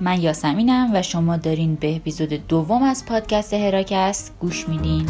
من 0.00 0.20
یاسمینم 0.20 0.90
و 0.94 1.02
شما 1.02 1.36
دارین 1.36 1.74
به 1.74 1.96
اپیزود 1.96 2.46
دوم 2.48 2.82
از 2.82 3.06
پادکست 3.06 3.54
هراکست 3.54 4.32
گوش 4.40 4.68
میدین. 4.68 5.06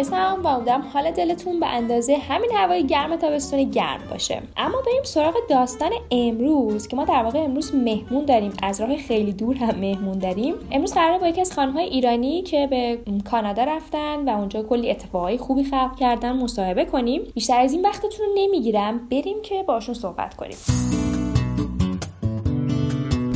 نرگسم 0.00 0.42
و 0.44 0.46
امیدوارم 0.46 0.82
حال 0.92 1.10
دلتون 1.10 1.60
به 1.60 1.66
اندازه 1.66 2.16
همین 2.16 2.50
هوای 2.56 2.86
گرم 2.86 3.16
تابستون 3.16 3.64
گرم 3.64 4.00
باشه. 4.10 4.42
اما 4.56 4.80
بریم 4.86 5.02
سراغ 5.04 5.34
داستان 5.50 5.90
امروز 6.10 6.88
که 6.88 6.96
ما 6.96 7.04
در 7.04 7.22
واقع 7.22 7.38
امروز 7.38 7.74
مهمون 7.74 8.24
داریم. 8.24 8.52
از 8.62 8.80
راه 8.80 8.96
خیلی 8.96 9.32
دور 9.32 9.56
هم 9.56 9.78
مهمون 9.78 10.18
داریم. 10.18 10.54
امروز 10.70 10.94
قراره 10.94 11.18
با 11.18 11.28
یکی 11.28 11.40
از 11.40 11.52
خانمهای 11.52 11.84
ایرانی 11.84 12.42
که 12.42 12.66
به 12.66 12.98
کانادا 13.30 13.64
رفتن 13.64 14.28
و 14.28 14.38
اونجا 14.38 14.62
کلی 14.62 14.90
اتفاقای 14.90 15.38
خوبی 15.38 15.64
خلق 15.64 15.96
کردن 15.96 16.32
مصاحبه 16.32 16.84
کنیم. 16.84 17.22
بیشتر 17.34 17.60
از 17.60 17.72
این 17.72 17.82
وقتتون 17.82 18.26
رو 18.26 18.32
نمی‌گیرم. 18.36 19.08
بریم 19.08 19.42
که 19.42 19.62
باشون 19.62 19.94
صحبت 19.94 20.34
کنیم. 20.34 20.56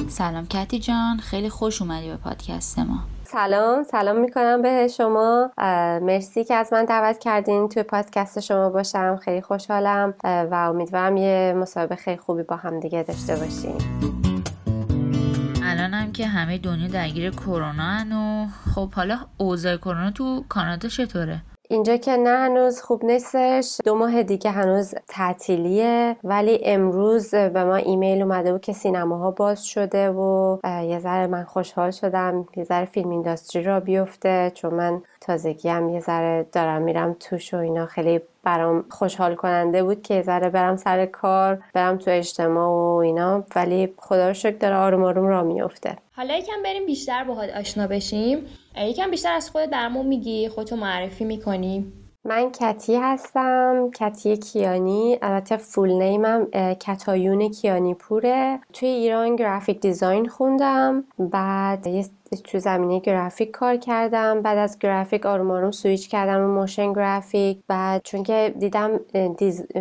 سلام 0.09 0.47
کتی 0.47 0.79
جان. 0.79 1.19
خیلی 1.19 1.49
خوش 1.49 1.83
اومدی 1.83 2.09
به 2.09 2.17
پادکست 2.17 2.79
ما. 2.79 3.14
سلام 3.27 3.83
سلام 3.83 4.17
می‌کنم 4.17 4.63
به 4.63 4.89
شما. 4.89 5.51
مرسی 6.03 6.45
که 6.45 6.55
از 6.55 6.73
من 6.73 6.85
دعوت 6.85 7.19
کردین 7.19 7.69
توی 7.69 7.83
پادکست 7.83 8.41
شما 8.41 8.71
باشم. 8.71 9.17
خیلی 9.17 9.43
خوشحالم 9.43 10.15
و 10.25 10.55
امیدوارم 10.55 11.17
یه 11.17 11.55
مصاحبه 11.57 11.97
خیلی 11.97 12.17
خوبی 12.17 12.43
با 12.43 12.57
هم 12.57 12.81
دیگه 12.81 13.03
داشته 13.03 13.37
باشیم 13.37 13.77
الان 15.63 15.95
هم 15.95 16.13
که 16.13 16.27
همه 16.27 16.59
دنیا 16.59 16.89
درگیر 16.89 17.31
کرونا 17.31 18.05
و 18.13 18.47
خب 18.75 18.95
حالا 18.95 19.19
اوضاع 19.37 19.77
کرونا 19.77 20.11
تو 20.11 20.45
کانادا 20.49 20.89
چطوره؟ 20.89 21.41
اینجا 21.69 21.97
که 21.97 22.17
نه 22.17 22.31
هنوز 22.31 22.81
خوب 22.81 23.05
نیستش 23.05 23.81
دو 23.85 23.95
ماه 23.95 24.23
دیگه 24.23 24.51
هنوز 24.51 24.95
تعطیلیه 25.09 26.17
ولی 26.25 26.61
امروز 26.65 27.31
به 27.35 27.65
ما 27.65 27.77
ایمیل 27.77 28.23
اومده 28.23 28.53
بود 28.53 28.61
که 28.61 28.73
سینماها 28.73 29.31
باز 29.31 29.67
شده 29.67 30.11
و 30.11 30.59
یه 30.65 30.99
ذره 30.99 31.27
من 31.27 31.45
خوشحال 31.45 31.91
شدم 31.91 32.47
یه 32.57 32.65
ذره 32.65 32.85
فیلم 32.85 33.11
اینداستری 33.11 33.63
را 33.63 33.81
بیفته 33.81 34.53
چون 34.55 34.75
من 34.75 35.03
تازگی 35.21 35.69
هم 35.69 35.89
یه 35.89 36.01
ذره 36.01 36.47
دارم 36.53 36.83
میرم 36.83 37.17
توش 37.21 37.55
و 37.55 37.57
اینا 37.57 37.87
خیلی 37.87 38.21
برام 38.45 38.85
خوشحال 38.91 39.35
کننده 39.35 39.83
بود 39.83 40.03
که 40.03 40.23
ذره 40.23 40.51
برم 40.51 40.77
سر 40.77 41.07
کار 41.07 41.63
برم 41.75 41.99
تو 41.99 42.11
اجتماع 42.11 42.69
و 42.69 42.97
اینا. 42.97 43.45
ولی 43.57 43.95
خدا 43.97 44.29
رو 44.29 44.35
شکر 44.35 44.57
داره 44.57 44.77
آروم 44.77 45.05
آروم 45.05 45.27
را 45.27 45.43
میفته 45.43 45.97
حالا 46.17 46.37
یکم 46.37 46.63
بریم 46.65 46.87
بیشتر 46.87 47.25
باهات 47.25 47.51
آشنا 47.51 47.87
بشیم. 47.87 48.39
یکم 48.77 49.11
بیشتر 49.11 49.33
از 49.33 49.51
خودت 49.51 49.71
برامون 49.71 50.07
میگی 50.07 50.49
خودتو 50.49 50.77
معرفی 50.77 51.25
می‌کنی. 51.25 51.93
من 52.25 52.53
کتی 52.53 52.97
هستم. 52.97 53.91
کتی 53.95 54.37
کیانی. 54.37 55.19
البته 55.23 55.57
full 55.57 55.93
name 55.93 56.36
م 56.36 56.47
کتایون 56.81 57.49
کیانی 57.49 57.95
پوره 57.95 58.61
توی 58.73 58.89
ایران 58.89 59.37
graphic 59.37 59.81
design 59.81 60.29
خوندم. 60.29 61.05
بعد 61.19 61.87
یه 61.87 62.05
تو 62.43 62.59
زمینه 62.59 63.01
گرافیک 63.01 63.51
کار 63.51 63.77
کردم. 63.77 64.43
بعد 64.43 64.59
از 64.59 64.79
گرافیک 64.79 65.27
آروم 65.27 65.51
آروم 65.51 65.71
سویچ 65.71 66.09
کردم 66.09 66.39
رو 66.39 66.55
motion 66.55 66.93
graphic. 66.93 67.59
بعد 67.69 68.01
چون 68.05 68.23
که 68.23 68.55
دیدم 68.59 69.01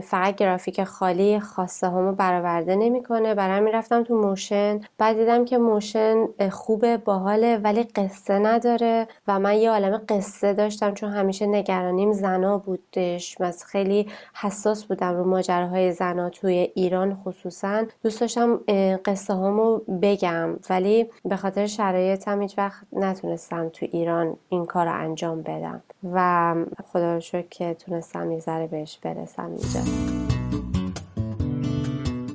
فقط 0.03 0.35
گرافیک 0.35 0.83
خالی 0.83 1.39
خواسته 1.39 1.87
هامو 1.87 2.11
برآورده 2.11 2.75
نمی‌کنه 2.75 3.35
برای 3.35 3.57
همین 3.57 3.73
رفتم 3.73 4.03
تو 4.03 4.15
motion. 4.15 4.79
بعد 4.97 5.17
دیدم 5.17 5.45
که 5.45 5.57
motion 5.57 6.15
خوبه 6.51 6.97
باحاله 6.97 7.57
ولی 7.57 7.83
قصه 7.83 8.39
نداره 8.39 9.07
و 9.27 9.39
من 9.39 9.55
یه 9.57 9.71
عالم 9.71 10.01
قصه 10.09 10.53
داشتم 10.53 10.93
چون 10.93 11.09
همیشه 11.09 11.45
نگرانیم 11.45 12.13
زنا 12.13 12.57
بودش. 12.57 13.41
من 13.41 13.51
خیلی 13.67 14.07
حساس 14.33 14.85
بودم 14.85 15.15
رو 15.17 15.23
ماجراهای 15.23 15.91
زنا 15.91 16.29
توی 16.29 16.71
ایران 16.75 17.15
خصوصا. 17.15 17.83
دوست 18.03 18.21
داشتم 18.21 18.59
قصه 19.05 19.33
هامو 19.33 19.77
بگم. 20.01 20.49
ولی 20.69 21.09
به 21.25 21.35
خاطر 21.35 21.65
شرایطم 21.65 22.42
هیچ 22.43 22.57
وقت 22.57 22.83
نتونستم 22.93 23.69
تو 23.69 23.87
ایران 23.91 24.37
این 24.49 24.65
کار 24.65 24.85
رو 24.85 25.01
انجام 25.01 25.41
بدم 25.41 25.83
و 26.13 26.55
خدا 26.85 27.13
رو 27.13 27.19
شکر 27.19 27.47
که 27.49 27.73
تونستم 27.73 28.31
یه 28.31 28.39
ذره 28.39 28.67
بهش 28.67 28.97
برسم 29.01 29.45
اینجا. 29.45 29.79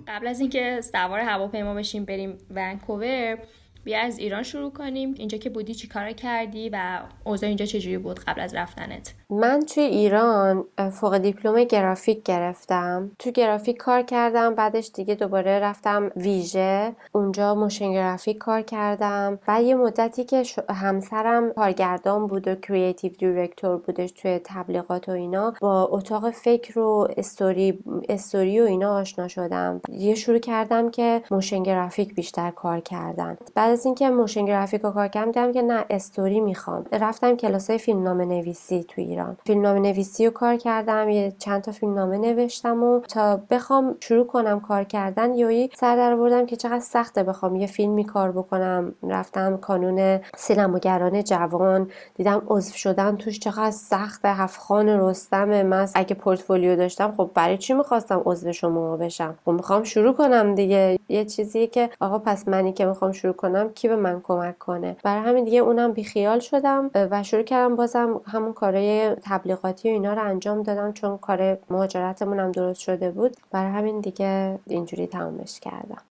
قبل 0.08 0.26
از 0.26 0.40
اینکه 0.40 0.80
سوار 0.80 1.20
هواپیما 1.20 1.74
بشیم 1.74 2.04
بریم 2.04 2.38
ونکوور 2.54 3.38
بیا 3.88 4.00
از 4.00 4.18
ایران 4.18 4.42
شروع 4.42 4.70
کنیم. 4.72 5.14
اینجا 5.18 5.38
که 5.38 5.50
بودی 5.50 5.74
چی 5.74 5.88
کار 5.88 6.10
کردی 6.10 6.68
و 6.68 7.00
اوضاع 7.24 7.48
اینجا 7.48 7.64
چجوری 7.64 7.98
بود 7.98 8.20
قبل 8.20 8.40
از 8.40 8.54
رفتنت؟ 8.54 9.14
من 9.30 9.60
توی 9.60 9.82
ایران 9.82 10.64
فوق 10.92 11.18
دیپلم 11.18 11.64
گرافیک 11.64 12.22
گرفتم. 12.22 13.10
تو 13.18 13.30
گرافیک 13.30 13.76
کار 13.76 14.02
کردم 14.02 14.54
بعدش 14.54 14.90
دیگه 14.94 15.14
دوباره 15.14 15.58
رفتم 15.58 16.10
ویژه. 16.16 16.92
اونجا 17.12 17.54
موشن 17.54 17.92
گرافیک 17.92 18.38
کار 18.38 18.62
کردم. 18.62 19.38
بعد 19.46 19.64
یه 19.64 19.74
مدتی 19.74 20.24
که 20.24 20.42
همسرم 20.70 21.52
کارگردان 21.52 22.26
بود 22.26 22.48
و 22.48 22.54
creative 22.54 23.12
director 23.12 23.76
بودش 23.76 24.10
توی 24.10 24.40
تبلیغات 24.44 25.08
و 25.08 25.12
اینا 25.12 25.54
با 25.60 25.88
اتاق 25.90 26.30
فکر 26.30 26.78
و 26.78 27.08
استوری 27.16 27.78
استوری 28.08 28.60
و 28.60 28.64
اینا 28.64 28.94
آشنا 28.94 29.28
شدم. 29.28 29.80
یه 29.88 30.14
شروع 30.14 30.38
کردم 30.38 30.90
که 30.90 31.22
motion 31.30 31.62
graphic 31.62 32.14
بیشتر 32.14 32.50
کار 32.50 32.80
کردن. 32.80 33.36
بعد 33.54 33.77
از 33.78 33.86
اینکه 33.86 34.10
motion 34.10 34.44
graphic 34.44 34.80
رو 34.80 34.90
کار 34.90 35.08
کردم 35.08 35.32
دیدم 35.32 35.52
که 35.52 35.62
نه 35.62 35.84
استوری 35.90 36.40
می‌خوام. 36.40 36.84
رفتم 36.92 37.36
کلاسای 37.36 37.78
فیلمنامه 37.78 38.24
نویسی 38.24 38.84
تو 38.84 39.00
ایران. 39.00 39.36
فیلمنامه 39.46 39.80
نویسی 39.80 40.26
رو 40.26 40.32
کار 40.32 40.56
کردم 40.56 41.08
یه 41.08 41.32
چند 41.38 41.62
تا 41.62 41.72
فیلمنامه 41.72 42.18
نوشتم 42.18 42.82
و 42.82 43.00
تا 43.00 43.40
بخوام 43.50 43.96
شروع 44.00 44.26
کنم 44.26 44.60
کار 44.60 44.84
کردن 44.84 45.34
یهویی 45.34 45.70
سر 45.76 45.96
در 45.96 46.16
آوردم 46.16 46.46
که 46.46 46.56
چقدر 46.56 46.80
سخته 46.80 47.22
بخوام 47.22 47.56
یه 47.56 47.66
فیلمی 47.66 48.04
کار 48.04 48.32
بکنم. 48.32 48.94
رفتم 49.02 49.56
کانون 49.56 50.20
سینماگران 50.36 51.24
جوان 51.24 51.90
دیدم 52.14 52.42
عضو 52.48 52.72
شدن 52.74 53.16
توش 53.16 53.38
چقدر 53.38 53.70
سخته 53.70 54.28
هفت 54.28 54.58
خان 54.58 54.88
رستم 54.88 55.62
من 55.62 55.88
اگه 55.94 56.14
پورتفولیو 56.14 56.76
داشتم 56.76 57.14
خب 57.16 57.30
برای 57.34 57.58
چی 57.58 57.74
می‌خواستم 57.74 58.22
عضو 58.24 58.52
شما 58.52 58.96
بشم؟ 58.96 59.34
خب 59.44 59.52
می‌خوام 59.52 59.82
شروع 59.82 60.12
کنم 60.12 60.54
دیگه. 60.54 60.98
یه 61.08 61.24
چیزیه 61.24 61.66
که 61.66 61.90
آقا 62.00 62.18
پس 62.18 62.48
منی 62.48 62.72
که 62.72 62.84
می‌خوام 62.84 63.12
شروع 63.12 63.34
کنم 63.34 63.67
کی 63.74 63.88
به 63.88 63.96
من 63.96 64.20
کمک 64.20 64.58
کنه. 64.58 64.96
برای 65.02 65.22
همین 65.22 65.44
دیگه 65.44 65.58
اونم 65.58 65.92
بیخیال 65.92 66.40
شدم 66.40 66.90
و 66.94 67.22
شروع 67.22 67.42
کردم 67.42 67.76
بازم 67.76 68.20
همون 68.26 68.52
کارهای 68.52 69.16
تبلیغاتی 69.22 69.88
و 69.88 69.92
اینا 69.92 70.14
رو 70.14 70.22
انجام 70.22 70.62
دادم 70.62 70.92
چون 70.92 71.18
کار 71.18 71.58
مهاجرتمون 71.70 72.40
هم 72.40 72.52
درست 72.52 72.80
شده 72.80 73.10
بود. 73.10 73.36
برای 73.50 73.72
همین 73.72 74.00
دیگه 74.00 74.58
اینجوری 74.66 75.06
تمامش 75.06 75.60
کردم. 75.60 76.02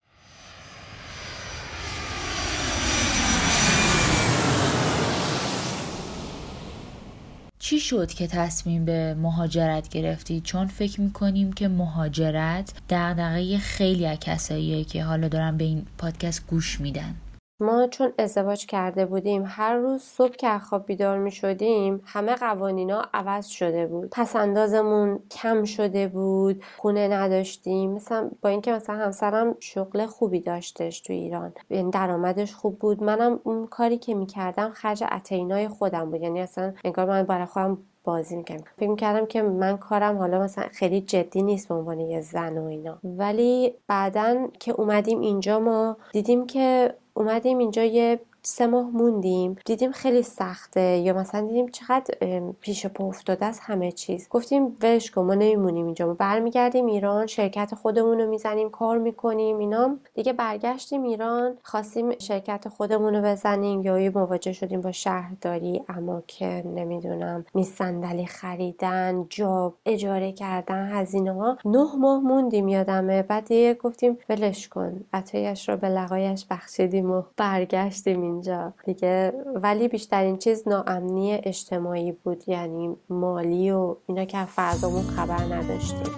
چی 7.58 7.80
شد 7.80 8.08
که 8.08 8.26
تصمیم 8.26 8.84
به 8.84 9.14
مهاجرت 9.14 9.88
گرفتی؟ 9.88 10.40
چون 10.40 10.66
فکر 10.66 11.00
می‌کنیم 11.00 11.52
که 11.52 11.68
مهاجرت 11.68 12.72
دغدغه 12.90 13.58
خیلی 13.58 14.06
از 14.06 14.18
کساییه 14.20 14.84
که 14.84 15.04
حالا 15.04 15.28
دارن 15.28 15.56
به 15.56 15.64
این 15.64 15.86
پادکست 15.98 16.46
گوش 16.46 16.80
میدن. 16.80 17.14
ما 17.60 17.86
چون 17.86 18.12
ازدواج 18.18 18.66
کرده 18.66 19.06
بودیم 19.06 19.44
هر 19.46 19.76
روز 19.76 20.02
صبح 20.02 20.36
که 20.36 20.58
خواب 20.58 20.86
بیدار 20.86 21.18
می 21.18 21.30
شدیم 21.30 22.02
همه 22.04 22.34
قوانینا 22.34 23.02
عوض 23.14 23.46
شده 23.46 23.86
بود. 23.86 24.08
پس 24.12 24.36
اندازمون 24.36 25.18
کم 25.30 25.64
شده 25.64 26.08
بود 26.08 26.62
خونه 26.76 27.08
نداشتیم. 27.08 27.92
مثلا 27.92 28.30
با 28.42 28.48
اینکه 28.48 28.72
مثلا 28.72 28.96
همسرم 28.96 29.54
شغل 29.60 30.06
خوبی 30.06 30.40
داشتش 30.40 31.00
تو 31.00 31.12
ایران. 31.12 31.52
یعنی 31.70 31.90
درآمدش 31.90 32.54
خوب 32.54 32.78
بود. 32.78 33.02
منم 33.02 33.40
اون 33.44 33.66
کاری 33.66 33.98
که 33.98 34.14
می‌کردم 34.14 34.70
خرج 34.70 35.04
اتینای 35.12 35.68
خودم 35.68 36.10
بود. 36.10 36.20
یعنی 36.22 36.40
اصلا 36.40 36.72
انگار 36.84 37.06
من 37.06 37.22
برای 37.22 37.46
خودم 37.46 37.78
بازی 38.04 38.36
می‌کنم 38.36 38.64
فکر 38.76 38.90
می‌کردم 38.90 39.26
که 39.26 39.42
من 39.42 39.76
کارم 39.76 40.18
حالا 40.18 40.40
مثلا 40.40 40.64
خیلی 40.72 41.00
جدی 41.00 41.42
نیست 41.42 41.68
به 41.68 41.74
عنوان 41.74 42.00
یه 42.00 42.20
زن 42.20 42.58
و 42.58 42.64
اینا. 42.64 42.98
ولی 43.04 43.74
بعدا 43.86 44.48
که 44.60 44.72
اومدیم 44.72 45.20
اینجا 45.20 45.60
ما 45.60 45.96
دیدیم 46.12 46.46
که 46.46 46.94
اومدیم 47.16 47.58
اینجا 47.58 47.84
یه 47.84 48.20
سه 48.48 48.66
ماه 48.66 48.90
موندیم 48.90 49.56
دیدیم 49.64 49.92
خیلی 49.92 50.22
سخته 50.22 50.80
یا 50.80 51.12
مثلا 51.12 51.40
دیدیم 51.40 51.68
چقدر 51.68 52.14
پیش 52.60 52.86
پا 52.86 53.04
افتاده 53.04 53.46
از 53.46 53.58
همه 53.62 53.92
چیز. 53.92 54.28
گفتیم 54.28 54.76
ولش 54.82 55.10
کن 55.10 55.22
ما 55.22 55.34
نمیمونیم 55.34 55.84
اینجا. 55.84 56.06
ما 56.06 56.14
برمیگردیم 56.14 56.86
ایران 56.86 57.26
شرکت 57.26 57.74
خودمون 57.74 58.18
رو 58.18 58.30
می‌زنیم 58.30 58.70
کار 58.70 58.98
می‌کنیم 58.98 59.58
اینا 59.58 59.96
دیگه 60.14 60.32
برگشتیم 60.32 61.02
ایران 61.02 61.58
خواستیم 61.62 62.18
شرکت 62.18 62.68
خودمون 62.68 63.14
رو 63.14 63.22
بزنیم 63.22 63.82
یا 63.82 64.10
مواجه 64.14 64.52
شدیم 64.52 64.80
با 64.80 64.92
شهرداری 64.92 65.82
اما 65.88 66.22
که 66.26 66.62
نمی‌دونم 66.74 67.44
میصندلی 67.54 68.26
خریدن 68.26 69.26
جاب 69.30 69.74
اجاره 69.86 70.32
کردن 70.32 70.90
هزینه 70.92 71.32
ها. 71.32 71.58
نه 71.64 71.96
ماه 71.98 72.20
موندیم 72.20 72.68
یادمه. 72.68 73.22
بعد 73.22 73.44
دیگه 73.44 73.74
گفتیم 73.74 74.18
ولش 74.28 74.68
کن. 74.68 75.04
عطایش 75.12 75.68
رو 75.68 75.76
به 75.76 75.88
لقایش 75.88 76.46
بخشیدیم 76.50 77.10
و 77.10 77.22
برگشتیم 77.36 78.35
اینجا. 78.36 78.72
دیگه 78.84 79.32
ولی 79.54 79.88
بیشترین 79.88 80.38
چیز 80.38 80.68
ناامنی 80.68 81.34
اجتماعی 81.34 82.12
بود 82.12 82.48
یعنی 82.48 82.96
مالی 83.08 83.70
و 83.70 83.96
اینا 84.06 84.24
که 84.24 84.44
فردامون 84.44 85.02
خبر 85.02 85.54
نداشتیم. 85.54 86.12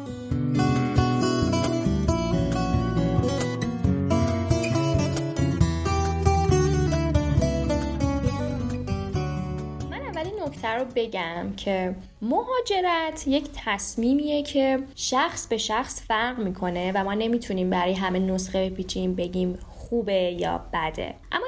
نکته 10.47 10.69
رو 10.69 10.85
بگم 10.95 11.53
که 11.57 11.95
مهاجرت 12.23 13.25
یک 13.27 13.49
تصمیمیه 13.65 14.43
که 14.43 14.79
شخص 14.95 15.47
به 15.47 15.57
شخص 15.57 16.03
فرق 16.07 16.39
می‌کنه 16.39 16.93
و 16.95 17.05
ما 17.05 17.15
نمی‌تونیم 17.15 17.71
برای 17.71 17.93
همه 17.95 18.19
نسخه 18.19 18.71
بپیچیم 18.71 19.15
بگیم 19.15 19.59
خوبه 19.69 20.13
یا 20.13 20.61
بده. 20.73 21.15
اما 21.33 21.47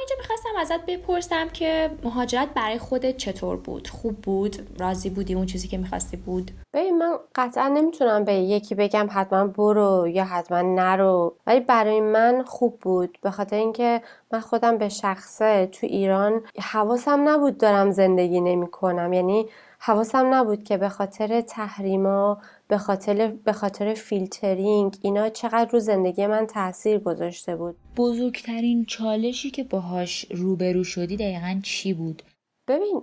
می‌خواستم 0.52 0.74
ازت 0.74 0.86
بپرسم 0.86 1.48
که 1.48 1.90
مهاجرت 2.04 2.48
برای 2.54 2.78
خودت 2.78 3.16
چطور 3.16 3.56
بود؟ 3.56 3.88
خوب 3.88 4.16
بود؟ 4.16 4.56
راضی 4.80 5.10
بودی 5.10 5.34
اون 5.34 5.46
چیزی 5.46 5.68
که 5.68 5.78
می‌خواستی 5.78 6.16
بود؟ 6.16 6.50
ببین 6.72 6.98
من 6.98 7.12
قطعا 7.34 7.68
نمی‌تونم 7.68 8.24
به 8.24 8.34
یکی 8.34 8.74
بگم 8.74 9.08
حتما 9.10 9.46
برو 9.46 10.08
یا 10.08 10.24
حتما 10.24 10.62
نرو 10.62 11.34
ولی 11.46 11.60
برای 11.60 12.00
من 12.00 12.42
خوب 12.46 12.78
بود. 12.80 13.18
به 13.22 13.30
خاطر 13.30 13.56
اینکه 13.56 14.02
من 14.32 14.40
خودم 14.40 14.78
به 14.78 14.88
شخصه 14.88 15.66
تو 15.66 15.86
ایران 15.86 16.40
حواسم 16.60 17.28
نبود 17.28 17.58
دارم 17.58 17.90
زندگی 17.90 18.40
نمی‌کنم. 18.40 19.12
یعنی 19.12 19.46
حواسم 19.78 20.34
نبود 20.34 20.64
که 20.64 20.76
به 20.76 20.88
خاطر 20.88 21.40
تحریما 21.40 22.38
به 22.70 22.78
خاطر 22.78 23.26
به 23.44 23.52
خاطر 23.52 23.94
فیلترینگ 23.94 24.96
اینا 25.02 25.28
چقدر 25.28 25.70
رو 25.70 25.78
زندگی 25.78 26.26
من 26.26 26.46
تاثیر 26.46 26.98
گذاشته 26.98 27.56
بود. 27.56 27.76
بزرگترین 27.96 28.84
چالشی 28.84 29.50
که 29.50 29.64
باهاش 29.64 30.26
روبرو 30.30 30.84
شدی 30.84 31.16
دقیقا 31.16 31.60
چی 31.62 31.94
بود؟ 31.94 32.22
ببین 32.68 33.02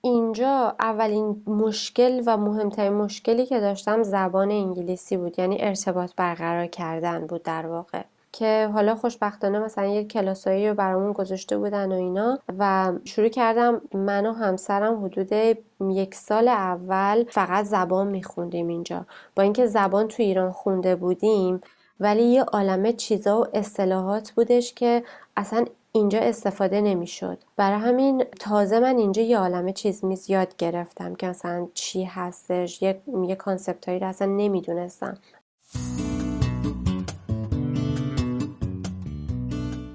اینجا 0.00 0.76
اولین 0.80 1.42
مشکل 1.46 2.22
و 2.26 2.36
مهمترین 2.36 2.92
مشکلی 2.92 3.46
که 3.46 3.60
داشتم 3.60 4.02
زبان 4.02 4.50
انگلیسی 4.50 5.16
بود 5.16 5.38
یعنی 5.38 5.56
ارتباط 5.60 6.12
برقرار 6.16 6.66
کردن 6.66 7.26
بود 7.26 7.42
در 7.42 7.66
واقع. 7.66 8.02
که 8.32 8.70
حالا 8.74 8.94
خوشبختانه 8.94 9.58
مثلا 9.58 9.86
یه 9.86 10.04
کلاسایی 10.04 10.68
رو 10.68 10.74
برامون 10.74 11.12
گذاشته 11.12 11.58
بودن 11.58 11.92
و 11.92 11.94
اینا 11.94 12.38
و 12.58 12.92
شروع 13.04 13.28
کردم 13.28 13.80
من 13.94 14.26
و 14.26 14.32
همسرم 14.32 15.04
حدود 15.04 15.32
یک 15.80 16.14
سال 16.14 16.48
اول 16.48 17.24
فقط 17.30 17.64
زبان 17.64 18.06
میخوندیم 18.06 18.68
اینجا. 18.68 19.06
با 19.36 19.42
اینکه 19.42 19.66
زبان 19.66 20.08
تو 20.08 20.22
ایران 20.22 20.52
خونده 20.52 20.96
بودیم 20.96 21.60
ولی 22.00 22.22
یه 22.22 22.42
عالمه 22.42 22.92
چیزا 22.92 23.40
و 23.40 23.46
اصطلاحات 23.54 24.30
بودش 24.30 24.74
که 24.74 25.02
اصلا 25.36 25.64
اینجا 25.92 26.18
استفاده 26.18 26.80
نمی‌شد. 26.80 27.38
برای 27.56 27.78
همین 27.78 28.24
تازه 28.40 28.80
من 28.80 28.96
اینجا 28.96 29.22
یه 29.22 29.38
عالمه 29.38 29.72
چیز 29.72 30.04
میز 30.04 30.30
یاد 30.30 30.56
گرفتم 30.56 31.14
که 31.14 31.26
مثلا 31.26 31.68
چی 31.74 32.04
هستش 32.04 32.82
یه, 32.82 33.00
یه 33.26 33.34
کانسپت 33.34 33.88
هایی 33.88 34.00
رو 34.00 34.06
اصلا 34.06 34.28
نمی‌دونستم. 34.28 35.18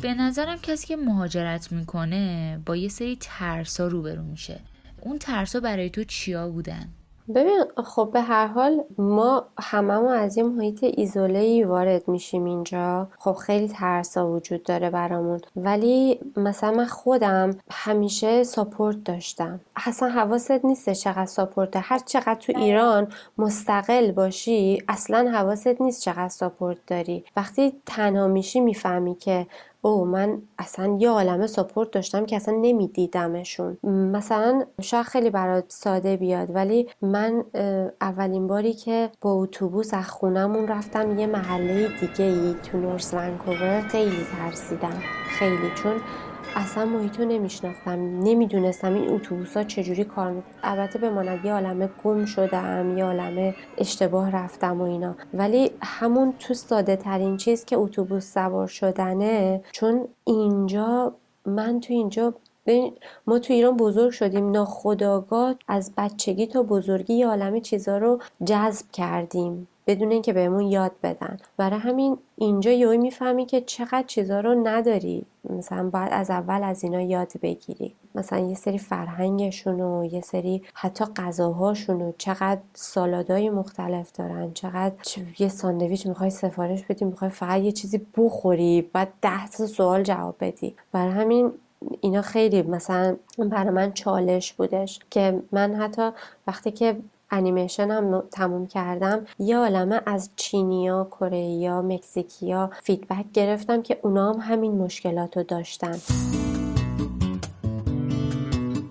به 0.02 0.14
نظرم 0.14 0.58
کسی 0.58 0.88
که 0.88 0.96
مهاجرت 0.96 1.72
می‌کنه 1.72 2.60
با 2.66 2.76
یه 2.76 2.90
سری 2.90 3.18
ترسا 3.22 3.88
روبرو 3.88 4.22
میشه. 4.22 4.60
اون 5.02 5.20
ترسا 5.20 5.60
برای 5.60 5.90
تو 5.90 6.04
چیا 6.04 6.50
بودن؟ 6.50 6.88
ببین 7.36 7.64
خب 7.86 8.10
به 8.14 8.22
هر 8.22 8.48
حال 8.48 8.84
ما 8.98 9.46
هممون 9.60 10.14
از 10.14 10.38
این 10.38 10.46
محیط 10.46 10.84
ایزوله 10.84 11.40
ای 11.40 11.64
وارد 11.64 12.08
میشیم 12.08 12.46
اینجا. 12.46 13.08
خب 13.18 13.34
خیلی 13.34 13.68
ترسا 13.68 14.32
وجود 14.32 14.64
داره 14.64 14.90
برامون. 14.90 15.42
ولی 15.56 16.20
مثلا 16.38 16.72
من 16.72 16.86
خودم 16.86 17.56
همیشه 17.72 18.44
ساپورت 18.44 19.04
داشتم. 19.04 19.60
اصلا 19.76 20.10
حواست 20.10 20.66
نیست 20.66 20.90
چقدر 20.90 21.26
ساپورت 21.26 21.70
هر 21.76 22.00
چقدر 22.00 22.36
تو 22.36 22.54
ایران 22.58 23.08
مستقل 23.38 24.12
باشی 24.12 24.84
اصلا 24.88 25.32
حواست 25.34 25.82
نیست 25.82 26.02
چقدر 26.02 26.30
ساپورت 26.30 26.78
داری. 26.88 27.24
وقتی 27.36 27.74
تنها 27.86 28.28
میشی 28.28 28.60
می‌فهمی 28.60 29.16
که 29.16 29.48
او 29.82 30.06
من 30.06 30.42
اصلا 30.60 30.98
یه 31.00 31.10
عالمه 31.10 31.48
ساپورت 31.48 31.92
داشتم 31.92 32.26
که 32.26 32.36
اصلا 32.36 32.56
نمیدیدمشون. 32.62 33.78
مثلا 33.84 34.66
شاید 34.82 35.06
خیلی 35.06 35.30
برات 35.30 35.66
ساده 35.68 36.18
بیاد 36.18 36.56
ولی 36.56 36.90
من 37.02 37.44
اولین 38.02 38.48
باری 38.48 38.74
که 38.74 39.12
با 39.22 39.32
اتوبوس 39.34 39.94
از 39.94 40.10
خونمون 40.10 40.68
رفتم 40.68 41.20
یه 41.20 41.28
محله 41.28 41.88
دیگه 42.00 42.26
ای 42.26 42.54
تو 42.64 42.78
نورس 42.78 43.14
ونکوور 43.14 43.82
خیلی 43.82 44.26
ترسیدم. 44.38 45.00
خیلی 45.40 45.72
چون 45.84 45.94
اصلا 46.56 46.86
محیطو 46.86 47.26
نمیشناختم. 47.26 48.24
نمی‌دونستم 48.24 48.94
این 48.94 49.10
اتوبوس 49.10 49.58
ها 49.58 49.64
چجوری 49.64 50.04
کار 50.04 50.32
می‌کنه 50.32 50.54
البته 50.64 51.00
بماند 51.00 51.46
یه 51.46 51.54
عالمه 51.54 51.90
گم 52.04 52.26
شدم 52.26 52.98
یه 52.98 53.06
عالمه 53.06 53.56
اشتباه 53.78 54.32
رفتم 54.32 54.82
و 54.82 54.84
اینا. 54.84 55.16
ولی 55.34 55.72
همون 55.82 56.34
تو 56.40 56.54
ساده 56.54 56.96
ترین 56.96 57.38
چیز 57.38 57.66
که 57.66 57.78
اتوبوس 57.78 58.34
سوار 58.34 58.68
شدنه 58.68 59.62
چون 59.72 60.08
اینجا 60.24 61.14
من 61.46 61.80
تو 61.80 61.94
اینجا 61.94 62.34
ما 63.28 63.40
تو 63.40 63.54
ایران 63.54 63.78
بزرگ 63.78 64.12
شدیم. 64.12 64.52
ناخداگاه 64.52 65.56
از 65.68 65.92
بچگی 65.98 66.48
تا 66.48 66.64
بزرگی 66.64 67.14
یه 67.14 67.28
عالمه 67.28 67.62
چیزا 67.62 67.98
رو 67.98 68.20
جذب 68.46 68.86
کردیم. 68.94 69.68
بدون 69.92 70.12
اینکه 70.12 70.34
بهمون 70.34 70.68
یاد 70.68 70.92
بدن. 71.04 71.38
برای 71.58 71.80
همین 71.80 72.18
اینجا 72.36 72.72
یهو 72.72 72.98
می‌فهمی 72.98 73.46
که 73.46 73.62
چقدر 73.62 74.04
چیزا 74.08 74.40
رو 74.40 74.68
نداری. 74.68 75.26
مثلا 75.50 75.90
باید 75.90 76.10
از 76.12 76.30
اول 76.30 76.64
از 76.64 76.84
اینا 76.84 77.02
یاد 77.02 77.32
بگیری. 77.42 77.96
مثلا 78.16 78.40
یه 78.40 78.56
سری 78.56 78.78
فرهنگشون 78.78 79.82
و 79.82 80.06
یه 80.06 80.22
سری 80.22 80.64
حتی 80.74 81.06
غذاهاشون 81.06 82.02
و 82.02 82.12
چقدر 82.18 82.62
سالادای 82.74 83.50
مختلف 83.50 84.12
دارن. 84.12 84.54
چقدر 84.54 84.96
یه 85.40 85.48
ساندویچ 85.48 86.08
می‌خوای 86.08 86.30
سفارش 86.30 86.84
بدی 86.84 87.06
می‌خوای 87.06 87.32
فقط 87.32 87.62
یه 87.62 87.72
چیزی 87.72 88.02
بخوری 88.18 88.90
بعد 88.94 89.14
ده 89.22 89.48
تا 89.48 89.66
سوال 89.66 90.04
جواب 90.04 90.36
بدی. 90.40 90.76
برای 90.92 91.12
همین 91.12 91.52
اینا 92.02 92.22
خیلی 92.22 92.62
مثلا 92.62 93.16
برای 93.38 93.70
من 93.70 93.94
چالش 93.94 94.54
بودش 94.54 95.00
که 95.10 95.40
من 95.52 95.76
حتی 95.76 96.10
وقتی 96.48 96.72
که 96.72 96.98
انیمیشن 97.32 97.92
هم 97.92 98.24
تموم 98.32 98.68
کردم. 98.68 99.26
یه 99.40 99.58
عالمه 99.58 100.02
از 100.06 100.30
چینیا، 100.36 101.08
کره 101.12 101.70
مکزیکیا 101.82 102.70
feedback 102.84 103.26
گرفتم 103.34 103.82
که 103.82 104.00
اونا 104.04 104.34
هم 104.34 104.40
همین 104.40 104.78
مشکلات 104.78 105.38
رو 105.38 105.44
داشتن. 105.44 105.96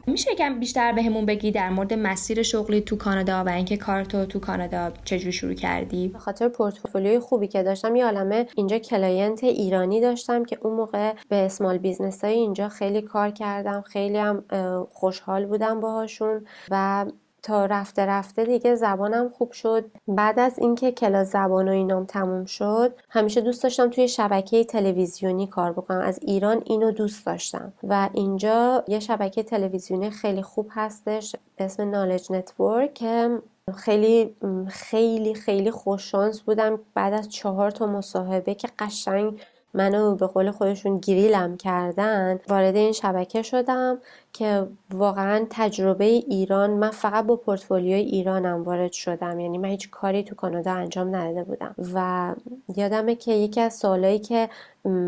میشه 0.07 0.35
کم 0.35 0.61
بیشتر 0.61 0.93
بهمون 0.93 1.27
به 1.27 1.35
بگی 1.35 1.51
در 1.51 1.71
مورد 1.71 1.95
مسیر 1.95 2.43
شغلی 2.43 2.81
تو 2.81 2.97
کانادا 2.97 3.45
و 3.45 3.49
اینکه 3.49 3.77
کارتو 3.77 4.27
تو 4.27 4.41
کانادا 4.41 4.93
چجوری 5.05 5.33
شروع 5.33 5.55
کردی؟ 5.55 6.09
به 6.09 6.19
خاطر 6.19 6.49
پورتفولیوی 6.49 7.19
خوبی 7.19 7.49
که 7.49 7.63
داشتم 7.63 7.97
یه 7.97 8.05
عالمه 8.05 8.47
اینجا 8.57 8.79
client 8.79 9.45
ایرانی 9.45 10.01
داشتم 10.01 10.45
که 10.45 10.59
اون 10.63 10.75
موقع 10.75 11.13
به 11.29 11.37
small 11.37 11.79
business 11.79 12.25
های 12.25 12.35
اینجا 12.35 12.69
خیلی 12.69 13.03
کار 13.03 13.31
کردم. 13.31 13.81
خیلی 13.81 14.19
هم 14.19 14.45
خوشحال 14.91 15.47
بودم 15.47 15.81
باهاشون 15.81 16.47
و 16.71 17.07
تا 17.43 17.67
رفته 17.67 18.07
رفته 18.07 18.45
دیگه 18.45 18.75
زبانم 18.75 19.29
خوب 19.29 19.53
شد. 19.53 19.91
بعد 20.09 20.39
از 20.39 20.59
اینکه 20.59 20.93
کلاس 20.93 21.33
زبان 21.33 21.69
و 21.69 21.73
اینام 21.73 22.05
تموم 22.05 22.45
شد 22.45 22.95
همیشه 23.11 23.41
دوست 23.41 23.63
داشتم 23.63 23.91
توی 23.91 24.09
شبکه 24.09 24.65
تلویزیونی 24.65 25.47
کار 25.47 25.73
بکنم. 25.73 26.01
از 26.01 26.19
ایران 26.23 26.63
اینو 26.65 26.91
دوست 26.91 27.27
داشتم. 27.27 27.73
و 27.83 28.09
اینجا 28.13 28.85
یه 28.89 29.01
شبکه 29.01 29.43
تلویزیونی 29.43 30.11
خیلی 30.11 30.43
خوب 30.43 30.69
هستش 30.71 31.37
به 31.57 31.65
اسم 31.65 31.91
نالج 31.91 32.33
نتورک 32.33 32.95
که 32.95 33.39
خیلی 33.77 34.37
خیلی 34.69 35.35
خیلی 35.35 35.71
خوششانس 35.71 36.41
بودم 36.41 36.79
بعد 36.95 37.13
از 37.13 37.29
چهار 37.29 37.71
تا 37.71 37.87
مصاحبه 37.87 38.55
که 38.55 38.69
قشنگ 38.79 39.41
منو 39.75 40.15
به 40.15 40.27
قول 40.27 40.51
خودشون 40.51 40.99
گریلم 40.99 41.57
کردن 41.57 42.41
وارد 42.49 42.77
این 42.77 42.93
شبکه 42.93 43.43
شدم 43.43 43.99
که 44.33 44.67
واقعا 44.95 45.47
تجربه 45.51 46.05
ایران 46.05 46.71
من 46.71 46.91
فقط 46.91 47.27
با 47.27 47.37
پورتفولیوی 47.37 48.01
ایرانم 48.01 48.63
وارد 48.63 48.93
شدم 48.93 49.41
یعنی 49.41 49.59
من 49.59 49.69
هیچ 49.69 49.91
کاری 49.91 50.23
تو 50.23 50.35
کانادا 50.35 50.73
انجام 50.73 51.17
نداده 51.17 51.45
بودم. 51.45 51.75
و 51.95 52.35
یادمه 52.77 53.15
که 53.15 53.33
یکی 53.33 53.61
از 53.61 53.75
سوالایی 53.75 54.19
که 54.19 54.49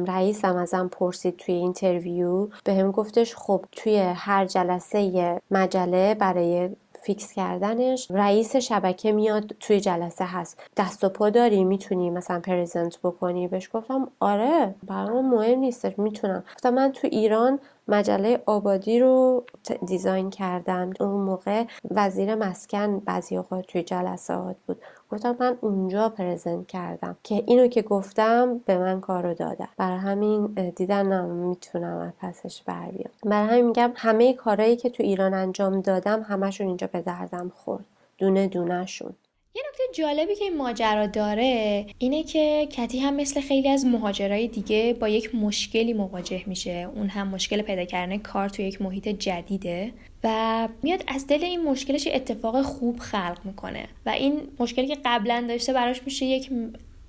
رئیسم 0.06 0.56
ازم 0.56 0.88
پرسید 0.92 1.36
توی 1.36 1.54
interview 1.54 2.48
بهم 2.64 2.90
گفتش 2.90 3.34
خب 3.36 3.64
توی 3.72 3.98
هر 3.98 4.46
جلسه 4.46 5.40
مجله 5.50 6.14
برای 6.14 6.70
fix 7.02 7.32
کردنش 7.32 8.06
رئیس 8.10 8.56
شبکه 8.56 9.12
میاد 9.12 9.54
توی 9.60 9.80
جلسه 9.80 10.24
هست. 10.24 10.60
دست 10.76 11.04
و 11.04 11.08
پا 11.08 11.30
داری 11.30 11.64
می‌تونی 11.64 12.10
مثلا 12.10 12.40
present 12.40 12.98
بکنی. 13.04 13.48
بهش 13.48 13.70
گفتم 13.72 14.08
آره 14.20 14.74
برام 14.86 15.30
مهم 15.30 15.58
نیستش 15.58 15.98
می‌تونم. 15.98 16.44
گفتم 16.54 16.74
من 16.74 16.92
تو 16.92 17.08
ایران 17.10 17.58
مجله 17.88 18.42
آبادی 18.46 19.00
رو 19.00 19.44
دیزاین 19.86 20.30
کردم 20.30 20.90
اون 21.00 21.20
موقع 21.20 21.64
وزیر 21.90 22.34
مسکن 22.34 22.98
بعضی 22.98 23.36
اوقات 23.36 23.66
توی 23.66 23.82
جلسات 23.82 24.56
بود. 24.66 24.82
گفتم 25.10 25.36
من 25.40 25.58
اونجا 25.60 26.08
پرزنت 26.08 26.66
کردم 26.66 27.16
که 27.22 27.42
اینو 27.46 27.66
که 27.66 27.82
گفتم 27.82 28.58
به 28.58 28.78
من 28.78 29.00
کارو 29.00 29.34
دادم 29.34 29.68
برای 29.76 29.98
همین 29.98 30.46
دیدن 30.46 31.24
می‌تونم 31.24 31.96
از 31.96 32.12
پسش 32.20 32.62
بر 32.62 32.90
بیام. 32.90 33.10
برای 33.22 33.48
همین 33.48 33.66
میگم 33.66 33.92
همه 33.96 34.34
کارهایی 34.34 34.76
که 34.76 34.90
تو 34.90 35.02
ایران 35.02 35.34
انجام 35.34 35.80
دادم 35.80 36.22
همشون 36.22 36.66
اینجا 36.66 36.86
به 36.86 37.00
دردم 37.02 37.52
خورد. 37.54 37.84
دونه 38.18 38.48
دونه 38.48 38.86
شون 38.86 39.14
یه 39.54 39.62
نکته 39.68 39.82
جالبی 40.02 40.34
که 40.34 40.44
این 40.44 40.56
ماجرا 40.56 41.06
داره 41.06 41.86
اینه 41.98 42.22
که 42.22 42.68
کتی 42.70 42.98
هم 42.98 43.14
مثل 43.14 43.40
خیلی 43.40 43.68
از 43.68 43.86
مهاجرای 43.86 44.48
دیگه 44.48 44.96
با 45.00 45.08
یک 45.08 45.34
مشکلی 45.34 45.92
مواجه 45.92 46.42
میشه. 46.46 46.88
اون 46.94 47.08
هم 47.08 47.28
مشکل 47.28 47.62
پیدا 47.62 47.84
کردن 47.84 48.18
کار 48.18 48.48
توی 48.48 48.64
یک 48.64 48.82
محیط 48.82 49.08
جدیده 49.08 49.92
و 50.24 50.68
میاد 50.82 51.04
از 51.08 51.26
دل 51.26 51.44
این 51.44 51.64
مشکلش 51.64 52.08
اتفاق 52.12 52.62
خوب 52.62 52.98
خلق 52.98 53.38
می‌کنه. 53.44 53.88
و 54.06 54.10
این 54.10 54.40
مشکلی 54.58 54.86
که 54.86 54.98
قبلا 55.04 55.44
داشته 55.48 55.72
براش 55.72 56.00
میشه 56.04 56.26
یک 56.26 56.50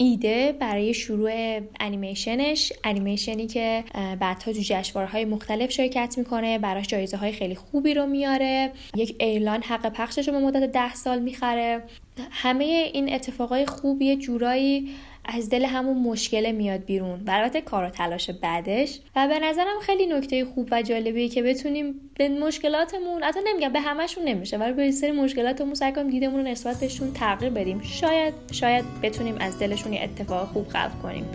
ایده 0.04 0.52
برای 0.60 0.94
شروع 0.94 1.60
انیمیشنش 1.80 2.74
انیمیشنی 2.84 3.48
که 3.48 3.84
بعدها 4.20 4.54
تو 4.54 4.60
جشنواره‌های 4.62 5.26
مختلف 5.26 5.72
شرکت 5.72 6.16
می‌کنه 6.18 6.60
براش 6.60 6.88
جایزه 6.88 7.18
های 7.18 7.32
خیلی 7.32 7.56
خوبی 7.56 7.94
رو 7.94 8.06
میاره. 8.06 8.72
یک 8.96 9.16
اعلان 9.20 9.62
حق 9.62 9.90
پخشش 9.90 10.28
رو 10.28 10.34
به 10.34 10.40
مدت 10.40 10.72
ده 10.72 10.94
سال 10.94 11.20
می‌خره. 11.20 11.84
همه 12.32 12.64
این 12.94 13.14
اتفاقای 13.14 13.66
خوب 13.66 14.02
یه 14.02 14.16
جورایی 14.16 14.90
از 15.26 15.50
دل 15.50 15.66
همون 15.66 15.98
مشکل 15.98 16.52
میاد 16.52 16.86
بیرون 16.86 17.24
و 17.28 17.32
البته 17.32 17.62
کار 17.62 17.84
و 17.84 17.90
تلاش 17.90 18.30
بعدش. 18.30 19.00
و 19.16 19.28
به 19.28 19.40
نظرم 19.40 19.80
خیلی 19.82 20.06
نکته 20.06 20.46
خوب 20.46 20.68
و 20.72 20.82
جالبیه 20.82 21.30
که 21.30 21.44
بتونیم 21.44 22.10
به 22.16 22.30
مشکلاتمون 22.30 23.24
حتی 23.24 23.40
نمیگم 23.48 23.74
به 23.74 23.80
همشون 23.80 24.24
نمیشه 24.24 24.58
ولی 24.58 24.74
به 24.74 24.92
سری 24.92 25.12
مشکلاتمون 25.12 25.74
سعی 25.74 25.92
کنیم 25.94 26.10
دیدمون 26.10 26.40
رو 26.40 26.52
نسبت 26.52 26.80
بهشون 26.80 27.14
تغییر 27.14 27.52
بدیم. 27.52 27.82
شاید 27.82 28.34
شاید 28.52 28.86
بتونیم 29.02 29.36
از 29.40 29.60
دلشون 29.60 29.94
اتفاق 29.94 30.48
خوب 30.48 30.68
خلق 30.68 31.02
کنیم. 31.02 31.26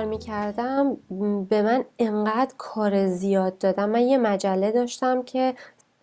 کار 0.00 0.08
می‌کردم 0.08 0.96
به 1.48 1.62
من 1.62 1.84
انقدر 1.98 2.54
کار 2.58 3.06
زیاد 3.06 3.58
دادم 3.58 3.90
من 3.90 4.00
یه 4.00 4.18
مجله 4.18 4.72
داشتم 4.72 5.22
که 5.22 5.54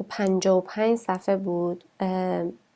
55 0.09 0.97
صفحه 0.97 1.37
بود. 1.37 1.83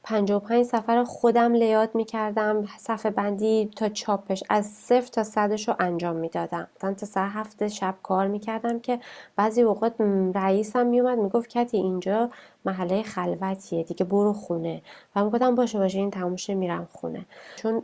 55 0.03 0.65
صفحه 0.65 0.95
رو 0.95 1.03
خودم 1.05 1.53
لیات 1.53 1.95
می‌کردم. 1.95 2.65
صفحه 2.77 3.11
بندی 3.11 3.69
تا 3.75 3.89
چاپش 3.89 4.43
از 4.49 4.65
صفر 4.65 5.07
تا 5.11 5.23
صدش 5.23 5.67
رو 5.67 5.75
انجام 5.79 6.15
می‌دادم. 6.15 6.67
تا 6.79 7.05
سر 7.05 7.27
هفته 7.27 7.67
شب 7.67 7.95
کار 8.03 8.27
می‌کردم 8.27 8.79
که 8.79 8.99
بعضی 9.35 9.61
اوقات 9.61 10.01
رئیسم 10.35 10.85
میومد 10.85 11.17
می‌گفت 11.17 11.49
کتی 11.49 11.77
اینجا 11.77 12.29
محله 12.65 13.03
خلوتیه 13.03 13.83
دیگه 13.83 14.05
برو 14.05 14.33
خونه. 14.33 14.81
و 15.15 15.23
می‌گفتم 15.23 15.55
باشه 15.55 15.79
باشه 15.79 15.99
این 15.99 16.11
تموشه 16.11 16.55
میرم 16.55 16.87
خونه. 16.91 17.25
چون 17.55 17.83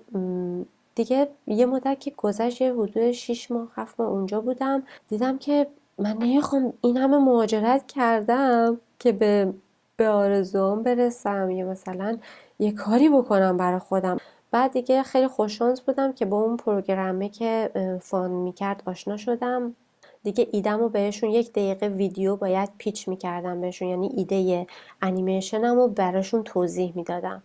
دیگه 0.98 1.28
یه 1.48 1.66
مدت 1.66 2.00
که 2.00 2.14
گذشت 2.18 2.62
یه 2.62 2.74
حدود 2.74 3.12
6 3.12 3.52
ماه 3.52 3.68
7 3.76 4.00
ماه 4.00 4.10
اونجا 4.10 4.42
بودم 4.42 4.84
دیدم 5.08 5.38
که 5.38 5.68
من 5.98 6.18
نمی‌خوام 6.18 6.74
این 6.82 6.98
همه 6.98 7.18
مهاجرت 7.18 7.88
کردم 7.88 8.78
که 9.00 9.12
به 9.12 9.54
به 9.98 10.10
آرزوام 10.10 10.84
برسم 10.84 11.50
یا 11.50 11.68
مثلا 11.68 12.18
یه 12.60 12.72
کاری 12.72 13.10
بکنم 13.10 13.58
برای 13.58 13.80
خودم. 13.80 14.18
بعد 14.52 14.72
دیگه 14.72 15.04
خیلی 15.04 15.28
خوششانس 15.28 15.82
بودم 15.82 16.14
که 16.14 16.26
با 16.26 16.42
اون 16.42 16.58
پروگرامه 16.58 17.30
که 17.30 17.72
فان 18.02 18.32
می‌کرد 18.32 18.84
آشنا 18.86 19.18
شدم. 19.18 19.76
دیگه 20.24 20.48
ایدم 20.52 20.80
رو 20.80 20.90
بهشون 20.90 21.30
یک 21.30 21.52
دقیقه 21.52 21.88
ویدیو 21.88 22.36
باید 22.36 22.70
پیچ 22.78 23.08
می‌کردم 23.08 23.62
بهشون 23.62 23.88
یعنی 23.88 24.12
ایده 24.16 24.68
انیمیشنم 25.02 25.76
رو 25.76 25.88
براشون 25.88 26.44
توضیح 26.44 26.94
می‌دادم. 26.96 27.44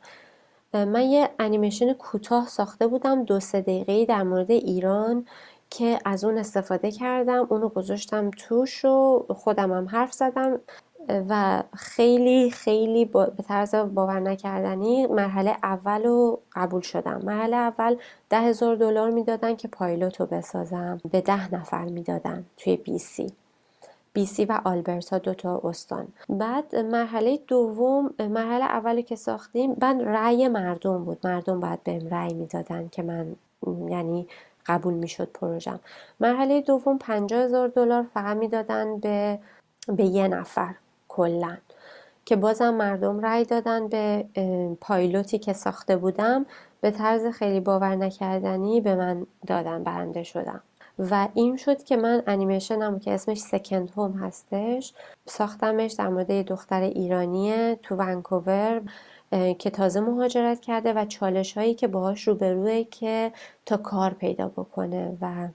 من 0.75 1.03
یه 1.03 1.31
انیمیشن 1.39 1.93
کوتاه 1.93 2.49
ساخته 2.49 2.87
بودم 2.87 3.25
دو 3.25 3.41
سه 3.41 3.61
دقیقه 3.61 4.07
در 4.07 4.23
مورد 4.23 4.51
ایران 4.51 5.27
که 5.71 5.99
از 6.05 6.25
اون 6.25 6.39
استفاده 6.39 6.91
کردم 6.91 7.47
اونو 7.51 7.69
گذاشتم 7.69 8.31
توش 8.31 8.85
و 8.85 9.27
خودم 9.29 9.73
هم 9.73 9.89
حرف 9.89 10.13
زدم 10.13 10.61
و 11.29 11.63
خیلی 11.75 12.51
خیلی 12.51 13.05
به 13.05 13.45
طرز 13.49 13.75
باور 13.75 14.21
نکردنی 14.21 15.07
مرحله 15.07 15.57
اول 15.63 16.05
رو 16.05 16.41
قبول 16.53 16.81
شدم. 16.81 17.21
مرحله 17.25 17.57
اول 17.57 17.97
ده 18.31 18.41
هزار 18.41 18.77
دلار 18.77 19.11
می‌دادن 19.11 19.57
که 19.57 19.69
پایلوت 19.69 20.21
رو 20.21 20.27
بسازم 20.27 21.01
به 21.13 21.21
ده 21.21 21.55
نفر 21.55 21.85
می‌دادن 21.85 22.45
توی 22.57 22.77
بی 22.77 22.99
سی. 22.99 23.33
بیسی 24.13 24.45
و 24.45 24.61
آلبرتا 24.65 25.19
دوتا 25.19 25.61
استان. 25.65 26.09
بعد 26.29 26.77
مرحله 26.77 27.39
دوم 27.47 28.15
مرحله 28.19 28.65
اولی 28.65 29.03
که 29.03 29.17
ساختیم 29.17 29.75
بعد 29.75 30.03
رأی 30.03 30.49
مردم 30.49 31.05
بود. 31.05 31.19
مردم 31.25 31.61
باید 31.61 31.83
بهم 31.85 32.09
رأی 32.09 32.35
می‌دادن 32.35 32.89
که 32.89 33.03
من 33.03 33.37
یعنی 33.89 34.27
قبول 34.67 34.95
می‌شد 34.95 35.29
پروژم. 35.35 35.81
مرحله 36.21 36.61
دوم 36.61 36.99
پنجاه 36.99 37.41
هزار 37.45 37.69
دلار 37.69 38.07
فقط 38.15 38.37
می‌دادن 38.37 38.99
به 38.99 39.39
به 39.87 40.05
یه 40.05 40.29
نفر 40.29 40.75
کلا. 41.09 41.57
که 42.25 42.37
بازم 42.37 42.75
مردم 42.75 43.21
رأی 43.21 43.45
دادن 43.45 43.89
به 43.89 44.25
پایلوتی 44.81 45.39
که 45.39 45.53
ساخته 45.53 45.97
بودم. 45.97 46.47
به 46.81 46.91
طرز 46.91 47.27
خیلی 47.27 47.61
باور 47.61 47.97
نکردنی 47.97 48.81
به 48.81 48.95
من 48.95 49.27
دادن 49.47 49.85
برنده 49.85 50.23
شدم. 50.23 50.61
و 50.99 51.29
این 51.35 51.57
شد 51.57 51.83
که 51.83 51.97
من 51.97 52.23
انیمیشنم 52.27 52.99
که 52.99 53.11
اسمش 53.11 53.39
سکند 53.39 53.91
هوم 53.97 54.13
هستش 54.13 54.95
ساختمش 55.27 55.93
در 55.93 56.09
مورد 56.09 56.47
دختر 56.47 56.81
ایرانی 56.81 57.75
تو 57.83 57.97
ونکوور 57.97 58.83
که 59.59 59.71
تازه 59.71 60.01
مهاجرت 60.01 60.61
کرده 60.61 60.93
و 60.93 61.05
چالش 61.05 61.59
هایی 61.59 61.75
که 61.75 61.89
باهاش 61.89 62.29
روبروه 62.29 62.85
که 62.85 63.33
تا 63.67 63.77
کار 63.77 64.11
پیدا 64.11 64.49
بکنه 64.49 65.19
و 65.21 65.49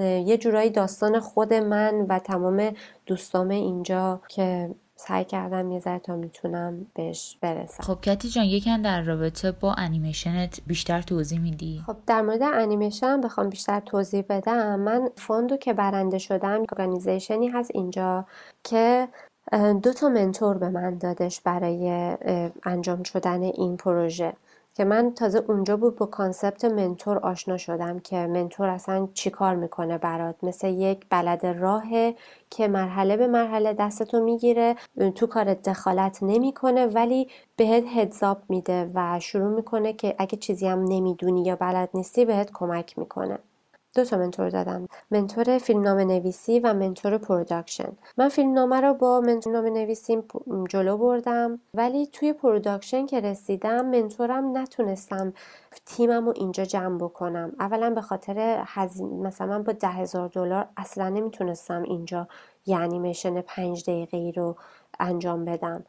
یه 0.00 0.36
جورایی 0.36 0.70
داستان 0.70 1.20
خود 1.20 1.54
من 1.54 2.06
و 2.08 2.18
تمام 2.18 2.74
دوستام 3.06 3.48
اینجا 3.48 4.20
که 4.28 4.70
سعی 5.00 5.24
کردم 5.24 5.70
یه 5.70 5.80
ذره 5.80 5.98
تا 5.98 6.16
می‌تونم 6.16 6.86
بهش 6.94 7.38
برسم. 7.40 7.82
خب 7.82 8.00
کتی 8.00 8.28
جان 8.28 8.44
یکن 8.44 8.82
در 8.82 9.02
رابطه 9.02 9.52
با 9.52 9.72
انیمیشنت 9.72 10.60
بیشتر 10.66 11.02
توضیح 11.02 11.40
میدی؟ 11.40 11.82
خب 11.86 11.96
در 12.06 12.22
مورد 12.22 12.42
انیمیشن 12.42 13.20
بخوام 13.20 13.48
بیشتر 13.48 13.80
توضیح 13.80 14.24
بدم. 14.28 14.80
من 14.80 15.08
fund 15.16 15.48
و 15.48 15.56
که 15.56 15.72
برنده 15.72 16.18
شدم 16.18 16.60
organization 16.60 17.41
ی 17.41 17.48
هست 17.48 17.70
اینجا 17.74 18.26
که 18.64 19.08
دو 19.82 19.92
تا 19.92 20.08
mentor 20.08 20.58
به 20.58 20.68
من 20.68 20.98
دادش 20.98 21.40
برای 21.40 22.16
انجام 22.64 23.02
شدن 23.02 23.42
این 23.42 23.76
پروژه. 23.76 24.32
که 24.78 24.84
من 24.84 25.12
تازه 25.14 25.44
اونجا 25.48 25.76
بود 25.76 25.96
با 25.96 26.06
concept 26.06 26.64
mentor 26.64 27.18
آشنا 27.18 27.56
شدم 27.56 27.98
که 27.98 28.16
mentor 28.26 28.68
اصلا 28.68 29.08
چی 29.14 29.30
کار 29.30 29.54
می‌کنه 29.56 29.98
برات. 29.98 30.36
مثل 30.42 30.68
یک 30.68 31.06
بلد 31.10 31.46
راهه 31.46 32.14
که 32.50 32.68
مرحله 32.68 33.16
به 33.16 33.26
مرحله 33.26 33.72
دستتو 33.72 34.20
می‌گیره 34.24 34.76
تو 35.14 35.26
کار 35.26 35.54
دخالت 35.54 36.18
نمی‌کنه 36.22 36.86
ولی 36.86 37.28
بهت 37.56 37.84
heads 37.96 38.29
up 38.29 38.42
میده 38.48 38.90
و 38.94 39.20
شروع 39.20 39.54
می‌کنه 39.56 39.92
که 39.92 40.14
اگه 40.18 40.36
چیزی 40.38 40.66
هم 40.68 40.84
نمی‌دونی 40.84 41.42
یا 41.44 41.56
بلد 41.56 41.88
نیستی 41.94 42.24
بهت 42.24 42.50
کمک 42.54 42.98
می‌کنه. 42.98 43.38
دو 43.98 44.04
تا 44.04 44.16
mentor 44.16 44.48
دادم 44.48 44.88
mentor 45.10 45.58
فیلمنامه 45.58 46.04
نویسی 46.04 46.60
و 46.60 46.74
mentor 46.74 47.18
production. 47.18 47.92
من 48.16 48.28
فیلمنامه 48.28 48.80
رو 48.80 48.94
با 48.94 49.20
mentor 49.20 49.70
نویسی 49.70 50.22
جلو 50.68 50.96
بردم. 50.96 51.60
ولی 51.74 52.06
توی 52.06 52.32
production 52.32 53.06
که 53.06 53.20
رسیدم 53.20 53.86
mentor 53.86 54.48
م 54.48 54.58
نتونستم 54.58 55.32
تیمم 55.86 56.26
رو 56.26 56.32
اینجا 56.36 56.64
جمع 56.64 56.98
بکنم. 56.98 57.52
اولا 57.60 57.90
به 57.90 58.00
خاطر 58.00 58.62
هزین 58.66 59.26
مثلا 59.26 59.62
با 59.62 59.72
ده 59.72 59.88
هزار 59.88 60.28
دلار 60.28 60.68
اصلا 60.76 61.08
نمی‌تونستم 61.08 61.82
اینجا 61.82 62.28
یه 62.66 62.76
انیمیشن 62.76 63.40
پنج 63.40 63.82
دقیقه 63.82 64.32
رو 64.36 64.56
انجام 65.00 65.44
بدم. 65.44 65.84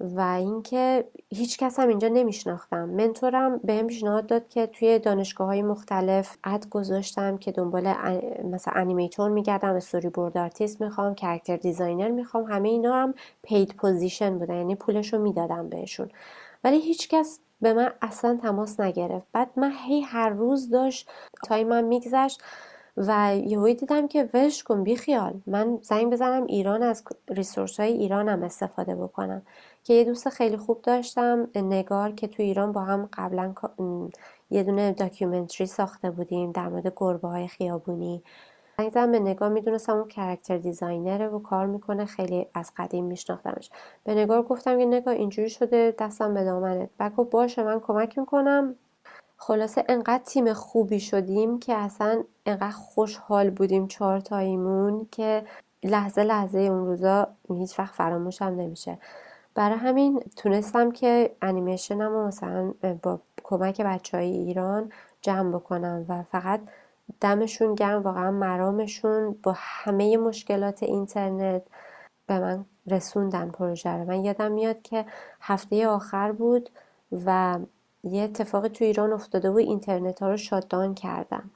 و 0.00 0.20
اینکه 0.20 1.04
هیچ 1.30 1.58
کس 1.58 1.80
هم 1.80 1.88
اینجا 1.88 2.08
نمیشناختم. 2.08 2.88
mentor 2.88 3.48
م 3.48 3.58
بهم 3.58 3.86
پیشنهاد 3.86 4.26
داد 4.26 4.48
که 4.48 4.66
توی 4.66 4.98
دانشگاه 4.98 5.46
های 5.46 5.62
مختلف 5.62 6.36
ad 6.44 6.68
گذاشتم 6.68 7.36
که 7.38 7.52
دنبال 7.52 7.94
مثلا 8.44 8.74
animator 8.76 9.30
میگردم 9.30 9.74
storyboard 9.74 10.38
artist 10.38 10.80
می‌خوام 10.80 11.14
character 11.14 11.56
designer 11.56 12.10
می‌خوام. 12.10 12.44
همه 12.44 12.68
اینا 12.68 12.94
هم 12.94 13.14
paid 13.42 13.74
position 13.74 14.38
بودن 14.38 14.54
یعنی 14.54 14.74
پولش 14.74 15.12
رو 15.12 15.18
می‌دادم 15.18 15.68
بهشون. 15.68 16.10
ولی 16.64 16.80
هیچکس 16.80 17.40
به 17.60 17.72
من 17.72 17.92
اصلا 18.02 18.38
تماس 18.42 18.80
نگرفت. 18.80 19.26
بعد 19.32 19.50
من 19.56 19.72
هی 19.86 20.00
هر 20.00 20.28
روز 20.28 20.70
داشت 20.70 21.10
time 21.46 21.76
م 21.76 21.84
میگذشت. 21.84 22.42
و 22.96 23.36
یهویی 23.36 23.74
دیدم 23.74 24.08
که 24.08 24.30
ولش 24.34 24.62
کن 24.62 24.82
بی 24.82 24.96
خیال. 24.96 25.40
من 25.46 25.78
زنگ 25.82 26.12
بزنم 26.12 26.46
ایران 26.46 26.82
از 26.82 27.04
resource 27.28 27.80
های 27.80 27.92
ایرانم 27.92 28.42
استفاده 28.42 28.94
بکنم. 28.94 29.42
که 29.84 29.94
یه 29.94 30.04
دوست 30.04 30.28
خیلی 30.28 30.56
خوب 30.56 30.82
داشتم 30.82 31.48
نگار 31.54 32.12
که 32.12 32.26
تو 32.26 32.42
ایران 32.42 32.72
با 32.72 32.80
هم 32.80 33.08
قبلا 33.12 33.54
یه 34.50 34.62
دونه 34.62 34.92
documentary 34.92 35.66
ساخته 35.66 36.10
بودیم 36.10 36.52
در 36.52 36.68
مورد 36.68 36.92
گربه 36.96 37.28
های 37.28 37.48
خیابونی. 37.48 38.22
زنگ 38.78 38.90
زدم 38.90 39.12
به 39.12 39.18
نگار 39.18 39.48
می‌دونستم 39.48 39.96
اون 39.96 40.08
character 40.08 40.58
designer 40.58 41.20
ه 41.20 41.28
و 41.28 41.38
کار 41.38 41.66
می‌کنه 41.66 42.04
خیلی 42.04 42.46
از 42.54 42.72
قدیم 42.76 43.04
میشناختمش. 43.04 43.70
به 44.04 44.14
نگار 44.14 44.42
گفتم 44.42 44.78
که 44.78 44.84
نگار 44.84 45.14
اینجوری 45.14 45.50
شده 45.50 45.94
دستم 45.98 46.34
به 46.34 46.44
دامنت 46.44 46.90
گفت 47.16 47.30
باشه 47.30 47.62
من 47.62 47.80
کمک 47.80 48.18
می‌کنم. 48.18 48.74
خلاصه 49.36 49.84
انقدر 49.88 50.24
تیم 50.24 50.52
خوبی 50.52 51.00
شدیم 51.00 51.58
که 51.58 51.74
اصلا 51.74 52.24
انقدر 52.46 52.70
خوشحال 52.70 53.50
بودیم 53.50 53.86
چهار 53.88 54.20
تاییمون 54.20 55.08
که 55.12 55.44
لحظه 55.84 56.24
لحظه 56.24 56.58
اون 56.58 56.86
روزا 56.86 57.28
هیچ 57.48 57.78
وقت 57.78 57.94
فراموشم 57.94 58.44
نمیشه. 58.44 58.98
برای 59.54 59.78
همین 59.78 60.22
تونستم 60.36 60.90
که 60.90 61.36
انیمیشنم 61.42 62.12
رو 62.12 62.26
مثلا 62.26 62.74
با 63.02 63.20
کمک 63.44 63.80
بچه 63.80 64.16
های 64.16 64.30
ایران 64.30 64.92
جمع 65.22 65.52
بکنم 65.52 66.04
و 66.08 66.22
فقط 66.22 66.60
دمشون 67.20 67.74
گرم 67.74 68.02
واقعا 68.02 68.30
مرامشون 68.30 69.36
با 69.42 69.54
همه 69.56 70.16
مشکلات 70.16 70.82
اینترنت 70.82 71.62
به 72.26 72.38
من 72.38 72.64
رسوندن 72.86 73.50
پروژه 73.50 73.90
رو. 73.90 74.04
من 74.04 74.24
یادم 74.24 74.52
میاد 74.52 74.82
که 74.82 75.04
هفته 75.40 75.88
آخر 75.88 76.32
بود 76.32 76.70
و 77.26 77.58
یه 78.04 78.22
اتفاقی 78.22 78.68
تو 78.68 78.84
ایران 78.84 79.12
افتاده 79.12 79.50
و 79.50 79.56
اینترنت 79.56 80.22
ها 80.22 80.30
رو 80.30 80.36
shut 80.36 80.65
down 80.65 80.94
کردن. 80.94 81.50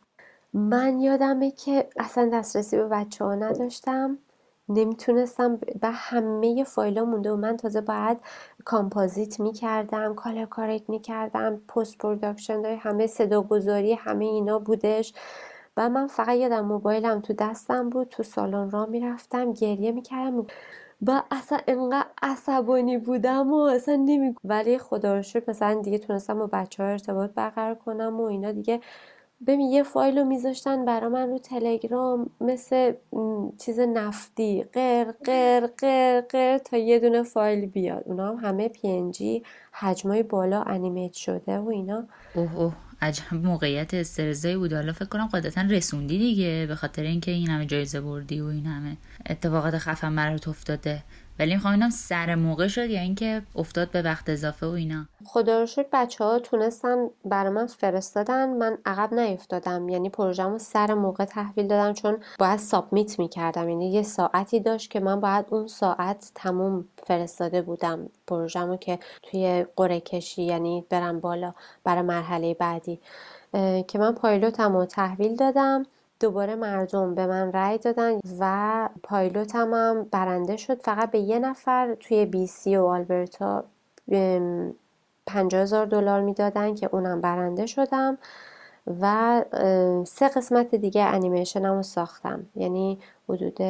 من 0.55 1.01
یادمه 1.01 1.51
که 1.51 1.89
اصلا 1.99 2.31
دسترسی 2.33 2.77
به 2.77 2.89
بچه 2.89 3.25
ها 3.25 3.35
نداشتم. 3.35 4.19
نمی‌تونستم 4.69 5.59
و 5.83 5.91
همه 5.93 6.65
فایلا 6.65 7.05
مونده 7.05 7.33
و 7.33 7.37
من 7.37 7.57
تازه 7.57 7.81
باید 7.81 8.19
کامپازیت 8.65 9.41
می‌کردم 9.41 10.15
color 10.15 10.47
correct 10.47 10.91
می‌کردم 10.91 11.57
post 11.69 11.99
production 11.99 12.63
داره 12.63 12.77
همه 12.77 13.07
صدا 13.07 13.43
گذاری 13.43 13.93
همه 13.93 14.25
اینا 14.25 14.59
بودش. 14.59 15.15
و 15.77 15.89
من 15.89 16.07
فقط 16.07 16.37
یادم 16.37 16.65
موبایلم 16.67 17.21
تو 17.21 17.33
دستم 17.33 17.91
بود 17.91 18.09
تو 18.09 18.23
سالن 18.23 18.71
را 18.71 18.87
می‌رفتم 18.87 19.53
گریه 19.53 19.93
می‌کردم. 19.93 20.47
و 21.07 21.23
اصلا 21.31 21.59
انقدر 21.69 22.07
عصبانی 22.23 22.99
بودم 22.99 23.53
و 23.53 23.57
اصلا 23.57 23.97
نمی 23.97 24.35
ولی 24.45 24.79
خدا 24.79 25.17
رو 25.17 25.23
شکر 25.23 25.45
مثلا 25.51 25.81
دیگه 25.83 25.99
تونستم 25.99 26.39
با 26.39 26.47
بچه 26.47 26.83
ها 26.83 26.89
ارتباط 26.89 27.31
برقرار 27.31 27.75
کنم 27.75 28.21
و 28.21 28.25
اینا 28.25 28.53
دیگه 28.53 28.81
ببین 29.47 29.71
یه 29.71 29.83
فایل 29.83 30.19
رو 30.19 30.25
میذاشتن 30.25 30.85
برا 30.85 31.09
من 31.09 31.29
رو 31.29 31.39
تلگرام 31.39 32.31
مثل 32.41 32.93
چیز 33.59 33.81
نفتی. 33.81 34.65
قر 34.73 35.13
قر 35.25 35.67
قر 35.79 36.21
قر 36.21 36.59
تا 36.59 36.77
یه 36.77 36.99
دونه 36.99 37.23
فایل 37.23 37.67
بیاد. 37.67 38.03
اونا 38.07 38.29
هم 38.29 38.37
همه 38.37 38.69
پی 38.69 39.11
جی 39.11 39.43
حجمای 39.73 40.23
بالا 40.23 40.63
انیمیت 40.63 41.13
شده 41.13 41.59
و 41.59 41.69
اینا. 41.69 42.05
اوه 42.35 42.57
اوه. 42.57 42.73
عجب 43.03 43.35
موقعیت 43.35 43.95
استرزایی 43.95 44.57
بود. 44.57 44.73
حالا 44.73 44.93
فکر 44.93 45.05
کنم 45.05 45.27
قاعدتا 45.27 45.61
رسوندی 45.61 46.19
دیگه 46.19 46.67
به 46.69 46.75
خاطر 46.75 47.03
اینکه 47.03 47.31
این 47.31 47.49
همه 47.49 47.67
جایزه 47.67 48.01
بردی 48.01 48.41
و 48.41 48.47
این 48.47 48.67
همه 48.67 48.97
اتفاقات 49.31 49.79
خفن 49.79 50.17
برات 50.17 50.49
افتاده. 50.49 51.03
ولی 51.41 51.55
می‌خوام 51.55 51.75
اینم 51.75 51.91
سر 51.91 52.35
موقع 52.35 52.69
شد 52.69 52.91
یا 52.91 53.01
اینکه 53.01 53.43
افتاد 53.57 53.91
به 53.91 54.03
وقت 54.03 54.29
اضافه 54.29 54.67
و 54.67 54.71
اینا. 54.71 55.07
خدا 55.25 55.61
رو 55.61 55.67
شکر 55.67 55.89
بچه 55.93 56.25
ها 56.25 56.39
تونستن 56.39 56.97
برای 57.25 57.53
من 57.53 57.67
فرستادن. 57.67 58.49
من 58.49 58.79
عقب 58.87 59.15
نیفتادم. 59.15 59.89
یعنی 59.89 60.11
پروژهمو 60.11 60.59
سر 60.59 60.95
موقع 60.95 61.25
تحویل 61.25 61.67
دادم 61.67 61.93
چون 61.93 62.19
باید 62.39 62.59
سابمیت 62.59 63.19
می‌کردم. 63.19 63.69
یعنی 63.69 63.93
یه 63.93 64.03
ساعتی 64.03 64.61
داشت 64.61 64.91
که 64.91 65.01
من 65.01 65.21
باید 65.21 65.47
اون 65.51 65.67
ساعت 65.67 66.33
تموم 66.35 66.85
فرستاده 67.03 67.63
بودم 67.63 68.09
پروژهمو 68.27 68.77
که 68.77 68.99
توی 69.23 69.67
قره 69.77 70.01
کشی 70.01 70.43
یعنی 70.43 70.85
برم 70.91 71.21
بالا 71.21 71.55
برای 71.85 72.03
مرحله 72.03 72.55
بعدی. 72.55 73.01
که 73.89 73.99
من 73.99 74.13
پایلوتم 74.13 74.77
رو 74.77 74.85
تحویل 74.85 75.37
دادم. 75.37 75.87
دوباره 76.21 76.55
مردم 76.55 77.15
به 77.15 77.27
من 77.27 77.53
رأی 77.53 77.79
دادن 77.79 78.19
و 78.41 78.89
پایلوتم 79.03 79.75
هم 79.75 80.07
برنده 80.11 80.57
شد. 80.57 80.83
فقط 80.83 81.11
به 81.11 81.19
یه 81.19 81.39
نفر 81.39 81.95
توی 81.95 82.27
بی 82.27 82.47
سی 82.47 82.77
و 82.77 82.85
آلبرتا 82.85 83.65
هزار 85.31 85.87
دلار 85.87 86.21
می‌دادن 86.21 86.75
که 86.75 86.89
اونم 86.93 87.21
برنده 87.21 87.67
شدم 87.67 88.19
و 89.01 89.45
سه 90.07 90.29
قسمت 90.29 90.75
دیگه 90.75 91.03
انیمیشنم 91.03 91.77
رو 91.77 91.83
ساختم. 91.83 92.47
یعنی 92.57 92.99
حدود 93.29 93.61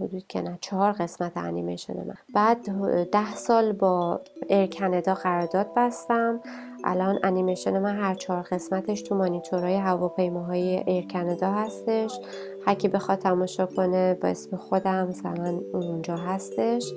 حدود 0.00 0.26
که 0.28 0.42
نه 0.42 0.58
چهار 0.60 0.92
قسمت 0.92 1.36
انیمیشن 1.36 1.96
من. 1.96 2.14
بعد 2.34 2.62
ده 3.10 3.34
سال 3.34 3.72
با 3.72 4.20
ایر 4.48 4.78
کانادا 4.78 5.14
قرارداد 5.14 5.66
بستم. 5.76 6.40
الان 6.84 7.18
انیمیشن 7.22 7.78
من 7.78 7.96
هر 7.96 8.14
چهار 8.14 8.42
قسمتش 8.42 9.02
تو 9.02 9.14
مانیتورهای 9.14 9.76
هواپیماهای 9.76 10.82
ایر 10.86 11.06
کانادا 11.12 11.52
هستش. 11.52 12.20
هر 12.66 12.74
کی 12.74 12.88
بخواد 12.88 13.18
تماشا 13.18 13.66
کنه 13.66 14.14
با 14.14 14.28
اسم 14.28 14.56
خودم 14.56 15.08
مثلا 15.08 15.60
اونجا 15.72 16.16
هستش. 16.16 16.92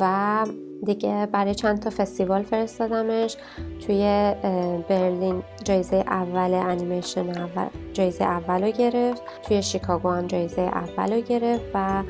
و 0.00 0.46
دیگه 0.84 1.28
برای 1.32 1.54
چند 1.54 1.80
تا 1.80 1.90
فستیوال 1.90 2.42
فرستادمش. 2.42 3.36
توی 3.86 4.32
برلین 4.88 5.42
جایزه 5.64 5.96
اول 5.96 6.54
انیمیشن 6.54 7.28
اول 7.30 7.68
جایزه 7.92 8.24
اول 8.24 8.64
رو 8.64 8.70
گرفت. 8.70 9.22
توی 9.42 9.62
شیکاگو 9.62 10.10
هم 10.10 10.26
جایزه 10.26 10.62
اول 10.62 11.12
رو 11.12 11.20
گرفت 11.20 11.64
و 11.74 12.02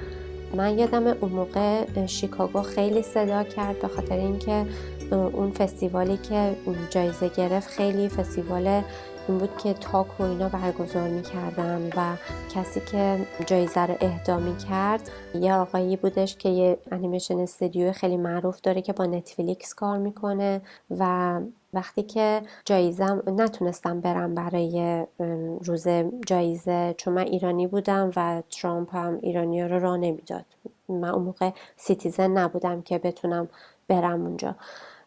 من 0.55 0.79
یادم 0.79 1.07
اون 1.07 1.33
موقع 1.33 2.07
شیکاگو 2.07 2.63
خیلی 2.63 3.03
صدا 3.03 3.43
کرد 3.43 3.81
به 3.81 3.89
خاطر 3.89 4.17
اینکه 4.17 4.67
اون 5.13 5.51
فستیوالی 5.51 6.17
که 6.17 6.57
جایزه 6.91 7.29
گرفت 7.29 7.69
خیلی 7.69 8.09
فستیوال 8.09 8.83
این 9.29 9.39
بود 9.39 9.59
که 9.59 9.75
تاک 9.75 10.21
و 10.21 10.23
اینا 10.23 10.49
برگزار 10.49 11.09
می‌کردن 11.09 11.91
و 11.97 12.17
کسی 12.55 12.81
که 12.81 13.19
جایزه 13.47 13.81
رو 13.81 13.95
اهدا 14.01 14.41
کرد 14.69 15.11
یه 15.35 15.55
آقایی 15.55 15.97
بودش 15.97 16.37
که 16.37 16.49
یه 16.49 16.79
انیمیشن 16.93 17.39
استودیو 17.39 17.93
خیلی 17.93 18.17
معروف 18.17 18.61
داره 18.61 18.83
که 18.83 18.93
با 18.93 19.07
نتفلیکس 19.07 19.75
کار 19.75 19.99
می‌کنه 19.99 20.61
و 20.91 21.41
وقتی 21.75 22.03
که 22.03 22.43
جایزم 22.65 23.23
نتونستم 23.27 24.01
برم 24.01 24.35
برای 24.35 25.07
روز 25.65 25.89
جایزه 26.27 26.95
چون 26.99 27.15
من 27.15 27.23
ایرانی 27.23 27.67
بودم 27.67 28.11
و 28.17 28.43
ترامپ 28.51 28.97
هم 28.97 29.19
ایرانی 29.23 29.63
رو 29.63 29.79
راه 29.79 29.97
نمی‌داد. 29.97 30.45
من 30.89 31.09
اون 31.09 31.23
موقع 31.23 31.51
citizen 31.77 32.31
نبودم 32.31 32.83
که 32.83 32.99
بتونم 32.99 33.49
برم 33.89 34.23
اونجا. 34.23 34.55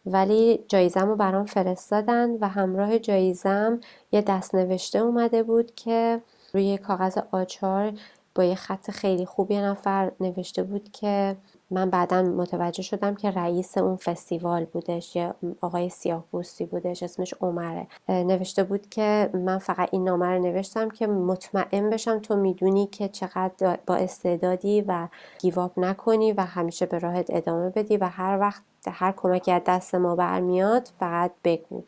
ولی 0.06 0.66
جایزم 0.68 1.08
رو 1.08 1.16
برام 1.16 1.46
فرستادن 1.46 2.30
و 2.42 2.48
همراه 2.48 3.00
جایزم 3.00 3.80
یه 4.12 4.22
دست 4.22 4.56
نوشته 4.56 5.00
اومده 5.00 5.44
بود 5.44 5.76
که 5.76 6.22
روی 6.54 6.78
کاغذ 6.78 7.18
آچار 7.32 7.94
با 8.36 8.44
یه 8.44 8.56
خط 8.56 8.92
خیلی 8.92 9.26
خوبی 9.26 9.58
نفر 9.58 10.12
نوشته 10.20 10.64
بود 10.64 10.92
که 10.92 11.38
من 11.71 11.89
بعدا 11.89 12.21
متوجه 12.21 12.84
شدم 12.84 13.15
که 13.15 13.32
رئیس 13.32 13.77
اون 13.77 13.95
فستیوال 13.95 14.65
بودش 14.65 15.15
یه 15.15 15.34
آقای 15.62 15.89
سیاه 15.89 16.25
بوستی 16.32 16.65
بودش 16.65 17.03
اسمش 17.03 17.34
عمره 17.41 17.88
نوشته 18.10 18.63
بود 18.63 18.89
که 18.89 19.29
من 19.34 19.58
فقط 19.58 19.89
این 19.91 20.03
نامه 20.03 20.25
رو 20.25 20.39
نوشتم 20.39 20.89
که 20.89 21.08
مطمئن 21.08 21.89
بشم 21.89 22.19
تو 22.19 22.36
می‌دونی 22.36 22.88
که 22.88 23.08
چقدر 23.08 23.79
با 23.86 23.95
استعدادی 23.95 24.82
و 24.88 25.08
گیواب 25.39 25.79
نکنی 25.79 26.34
و 26.34 26.41
همیشه 26.41 26.86
به 26.86 26.99
راهت 26.99 27.25
ادامه 27.29 27.69
بدی 27.69 27.97
و 27.97 28.05
هر 28.05 28.39
وقت 28.39 28.62
هر 28.88 29.13
کمکی 29.17 29.51
از 29.51 29.62
دست 29.67 29.95
ما 29.95 30.15
برمیاد 30.15 30.89
فقط 30.99 31.32
بگو 31.43 31.84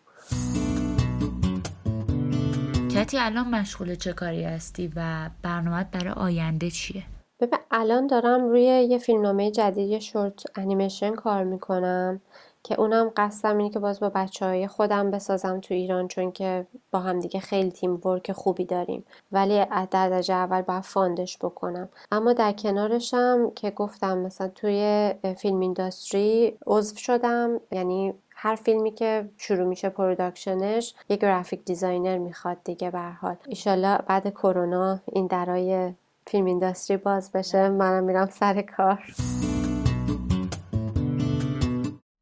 کتی 2.95 3.17
الان 3.19 3.47
مشغول 3.49 3.95
چه 3.95 4.13
کاری 4.13 4.43
هستی 4.43 4.91
و 4.95 5.29
برنامه 5.41 5.83
برای 5.83 6.13
آینده 6.13 6.69
چیه؟ 6.69 7.03
ببین 7.41 7.60
الان 7.71 8.08
دارم 8.08 8.49
روی 8.49 8.63
یه 8.63 8.97
فیلمنامه 8.97 9.51
جدید 9.51 9.89
یه 9.89 9.99
شورت 9.99 10.43
انیمیشن 10.56 11.15
کار 11.15 11.43
می‌کنم 11.43 12.21
که 12.63 12.80
اونم 12.80 13.12
قصدم 13.17 13.58
اینه 13.58 13.69
که 13.69 13.80
باز 13.80 13.99
با 13.99 14.10
بچه 14.10 14.45
های 14.45 14.67
خودم 14.67 15.12
بسازم 15.12 15.60
تو 15.60 15.73
ایران 15.73 16.08
چون 16.08 16.32
که 16.32 16.67
با 16.91 16.99
هم 16.99 17.19
دیگه 17.19 17.39
خیلی 17.39 17.71
teamwork 17.71 18.31
خوبی 18.32 18.65
داریم. 18.65 19.06
ولی 19.32 19.65
در 19.65 19.88
درجه 19.91 20.34
اول 20.34 20.62
باید 20.62 20.84
fund 20.84 21.19
ش 21.19 21.38
بکنم. 21.38 21.89
اما 22.12 22.34
در 22.34 22.51
کنارشم 22.51 23.51
که 23.56 23.71
گفتم 23.71 24.17
مثلا 24.17 24.47
توی 24.47 25.13
film 25.38 25.60
industry 25.60 26.57
عضو 26.67 26.95
شدم. 26.95 27.60
یعنی 27.71 28.13
هر 28.36 28.56
فیلمی 28.56 28.91
که 28.91 29.30
شروع 29.38 29.67
میشه 29.67 29.89
production 29.89 30.78
ش 30.78 30.95
یه 31.10 31.17
graphic 31.17 31.65
designer 31.65 32.17
می‌خواد 32.17 32.58
دیگه 32.63 32.91
به 32.91 32.99
حال. 32.99 33.36
ایشالله 33.47 33.97
بعد 33.97 34.30
کرونا 34.30 34.99
این 35.06 35.27
درای 35.27 35.93
film 36.27 36.45
industry 36.45 36.97
باز 36.97 37.31
بشه 37.31 37.69
منم 37.69 38.03
میرم 38.03 38.29
سر 38.29 38.62
کار. 38.62 39.03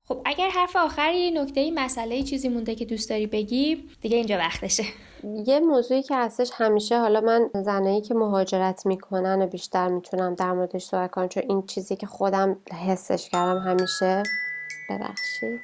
خب 0.08 0.22
اگر 0.26 0.50
حرف 0.50 0.76
آخری 0.76 1.32
نکته 1.32 1.72
مسئله 1.72 2.24
چیزی 2.24 2.50
مونده 2.50 2.76
که 2.76 2.86
دوست 2.86 3.10
داری 3.10 3.28
بگی 3.28 3.90
دیگه 4.02 4.18
اینجا 4.18 4.38
وقتشه. 4.38 4.84
یه 5.46 5.60
موضوعی 5.60 6.04
که 6.04 6.16
هستش 6.16 6.52
همیشه 6.54 7.00
حالا 7.00 7.22
من 7.22 7.50
زنایی 7.54 8.02
که 8.02 8.14
مهاجرت 8.14 8.86
می‌کنن 8.86 9.42
و 9.42 9.48
بیشتر 9.48 9.88
می‌تونم 9.88 10.36
در 10.36 10.54
موردش 10.54 10.84
صحبت 10.84 11.12
کنم 11.12 11.28
چون 11.28 11.44
این 11.50 11.66
چیزی 11.66 11.96
که 11.96 12.08
خودم 12.08 12.58
حسش 12.88 13.30
کردم 13.30 13.60
همیشه. 13.60 14.24
ببخشید. 14.90 15.62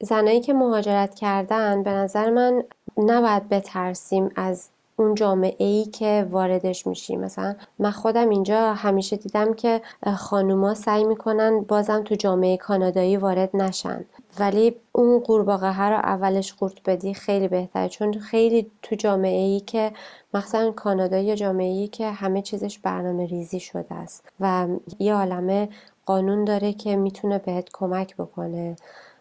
زنایی 0.00 0.40
که 0.40 0.52
مهاجرت 0.52 1.14
کردن 1.14 1.82
به 1.82 1.90
نظر 1.90 2.30
من 2.30 2.64
نباید 2.96 3.48
بترسیم 3.48 4.30
از 4.36 4.68
اون 4.98 5.14
جامعه 5.14 5.66
ای 5.66 5.84
که 5.84 6.28
واردش 6.30 6.86
میشی 6.86 7.16
مثلا 7.16 7.54
من 7.78 7.90
خودم 7.90 8.28
اینجا 8.28 8.72
همیشه 8.72 9.16
دیدم 9.16 9.54
که 9.54 9.82
خانوما 10.16 10.74
سعی 10.74 11.04
می‌کنن 11.04 11.60
بازم 11.60 12.02
تو 12.02 12.14
جامعه 12.14 12.56
کانادایی 12.56 13.16
وارد 13.16 13.56
نشن. 13.56 14.04
ولی 14.38 14.76
اون 14.92 15.20
قورباغه 15.20 15.72
ها 15.72 15.88
رو 15.88 15.96
اولش 15.96 16.52
قورت 16.52 16.82
بدی 16.86 17.14
خیلی 17.14 17.48
بهتره. 17.48 17.88
چون 17.88 18.12
خیلی 18.12 18.70
تو 18.82 18.94
جامعه 18.94 19.42
ای 19.42 19.60
که 19.60 19.92
مثلا 20.34 20.70
کانادا 20.70 21.18
یا 21.18 21.34
جامعه 21.34 21.72
ای 21.72 21.88
که 21.88 22.10
همه 22.10 22.42
چیزش 22.42 22.78
برنامه 22.78 23.26
ریزی 23.26 23.60
شده 23.60 23.94
است. 23.94 24.28
و 24.40 24.66
یه 24.98 25.14
عالمه 25.14 25.68
قانون 26.06 26.44
داره 26.44 26.72
که 26.72 26.96
می‌تونه 26.96 27.38
بهت 27.38 27.68
کمک 27.72 28.16
بکنه. 28.16 28.76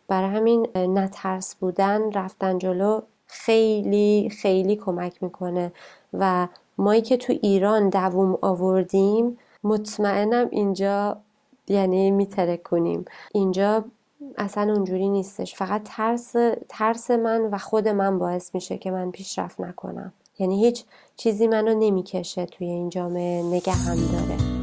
برای 0.08 0.30
همین 0.30 0.68
نترس 0.76 1.56
بودن 1.56 2.12
رفتن 2.12 2.58
جلو 2.58 3.02
خیلی 3.36 4.30
خیلی 4.42 4.76
کمک 4.76 5.24
می‌کنه. 5.24 5.72
و 6.14 6.48
مایی 6.78 7.02
که 7.02 7.18
تو 7.18 7.34
ایران 7.42 7.90
دووم 7.90 8.38
آوردیم 8.42 9.38
مطمئنم 9.64 10.48
اینجا 10.52 11.18
یعنی 11.68 12.12
میتره 12.12 12.58
کنیم 12.58 13.06
اینجا 13.34 13.84
اصلا 14.38 14.74
اونجوری 14.74 15.10
نیستش. 15.10 15.56
فقط 15.56 15.82
ترس 15.86 16.36
ترس 16.70 17.12
من 17.12 17.42
و 17.42 17.58
خود 17.58 17.88
من 17.88 18.20
باعث 18.20 18.56
میشه 18.56 18.78
که 18.78 18.92
من 18.92 19.12
پیشرفت 19.12 19.62
نکنم. 19.62 20.14
یعنی 20.40 20.66
هیچ 20.66 20.84
چیزی 21.16 21.48
منو 21.48 21.80
نمی‌کشه 21.80 22.46
توی 22.46 22.68
این 22.68 22.90
جامعه. 22.90 23.44
نگه 23.44 23.74
هم 23.74 23.96
داره. 23.96 24.55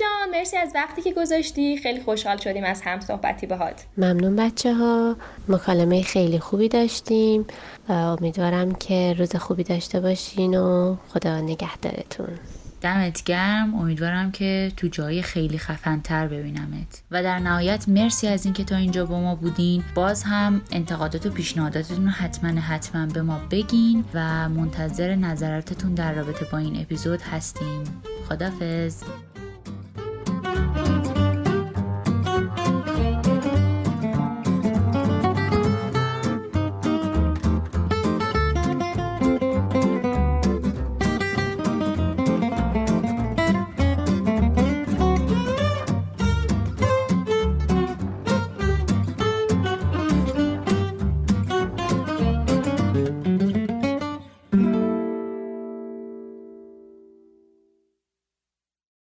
جان 0.00 0.30
مرسی 0.38 0.56
از 0.56 0.72
وقتی 0.74 1.02
که 1.02 1.12
گذاشتی. 1.12 1.78
خیلی 1.78 2.00
خوشحال 2.00 2.36
شدیم 2.36 2.64
از 2.64 2.82
هم 2.82 3.00
صحبتی 3.00 3.46
باهات. 3.46 3.84
ممنون 3.96 4.36
بچه 4.36 4.74
ها 4.74 5.16
مکالمه 5.48 6.02
خیلی 6.02 6.38
خوبی 6.38 6.68
داشتیم 6.68 7.46
و 7.88 7.92
امیدوارم 7.92 8.74
که 8.74 9.14
روز 9.18 9.36
خوبی 9.36 9.64
داشته 9.64 10.00
باشین 10.00 10.58
و 10.58 10.96
خدا 11.08 11.40
نگهدارتون. 11.40 12.38
دمت 12.84 13.24
گرم. 13.24 13.74
امیدوارم 13.74 14.32
که 14.32 14.72
تو 14.76 14.88
جای 14.88 15.22
خیلی 15.22 15.58
خفنتر 15.58 16.26
ببینمت. 16.28 17.02
و 17.10 17.22
در 17.22 17.38
نهایت 17.38 17.88
مرسی 17.88 18.28
از 18.28 18.44
اینکه 18.44 18.64
تا 18.64 18.76
اینجا 18.76 19.06
با 19.06 19.20
ما 19.20 19.34
بودین. 19.34 19.84
باز 19.94 20.22
هم 20.22 20.60
انتقادات 20.72 21.26
و 21.26 21.30
پیشنهاداتتون 21.30 22.04
رو 22.04 22.10
حتما 22.10 22.60
حتما 22.60 23.06
به 23.06 23.22
ما 23.22 23.40
بگین 23.50 24.04
و 24.14 24.48
منتظر 24.48 25.14
نظراتتون 25.14 25.94
در 25.94 26.12
رابطه 26.12 26.46
با 26.52 26.58
این 26.58 26.80
اپیزود 26.80 27.22
هستیم. 27.22 27.84
خدافز 28.28 29.02